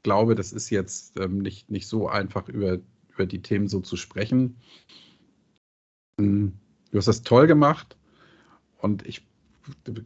[0.04, 2.80] glaube, das ist jetzt ähm, nicht, nicht so einfach, über,
[3.14, 4.56] über die Themen so zu sprechen.
[6.22, 6.54] Hm,
[6.92, 7.98] du hast das toll gemacht
[8.78, 9.28] und ich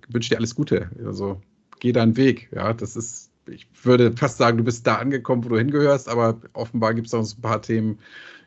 [0.09, 0.89] wünsche dir alles Gute.
[1.05, 1.39] Also
[1.79, 2.49] geh deinen Weg.
[2.51, 6.41] Ja, das ist, ich würde fast sagen, du bist da angekommen, wo du hingehörst, aber
[6.53, 7.99] offenbar gibt es auch ein paar Themen,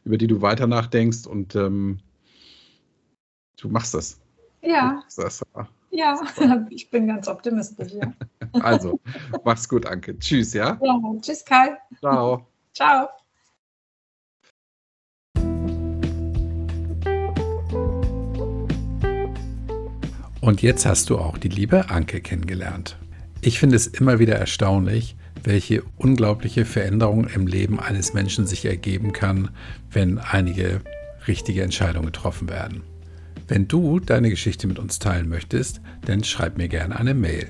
[0.04, 1.98] über die du weiter nachdenkst und ähm,
[3.60, 4.20] du machst das.
[4.62, 5.02] Ja.
[5.16, 5.42] Das,
[5.90, 6.20] ja,
[6.70, 7.92] ich bin ganz optimistisch.
[7.92, 8.12] Ja.
[8.60, 9.00] also,
[9.44, 10.18] mach's gut, Anke.
[10.18, 10.78] Tschüss, ja?
[10.82, 11.76] Ja, tschüss, Kai.
[12.00, 12.46] Ciao.
[12.74, 13.08] Ciao.
[20.40, 22.98] Und jetzt hast du auch die liebe Anke kennengelernt.
[23.40, 29.12] Ich finde es immer wieder erstaunlich, welche unglaubliche Veränderung im Leben eines Menschen sich ergeben
[29.12, 29.50] kann,
[29.90, 30.80] wenn einige
[31.28, 32.82] richtige Entscheidungen getroffen werden.
[33.46, 37.46] Wenn du deine Geschichte mit uns teilen möchtest, dann schreib mir gerne eine Mail.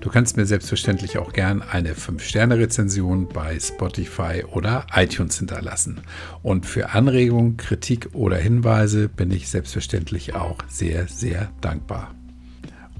[0.00, 6.00] Du kannst mir selbstverständlich auch gerne eine 5-Sterne-Rezension bei Spotify oder iTunes hinterlassen.
[6.42, 12.14] Und für Anregungen, Kritik oder Hinweise bin ich selbstverständlich auch sehr, sehr dankbar.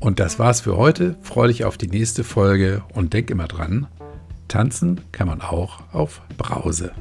[0.00, 1.16] Und das war's für heute.
[1.22, 3.86] Freue dich auf die nächste Folge und denk immer dran,
[4.48, 6.92] tanzen kann man auch auf Brause.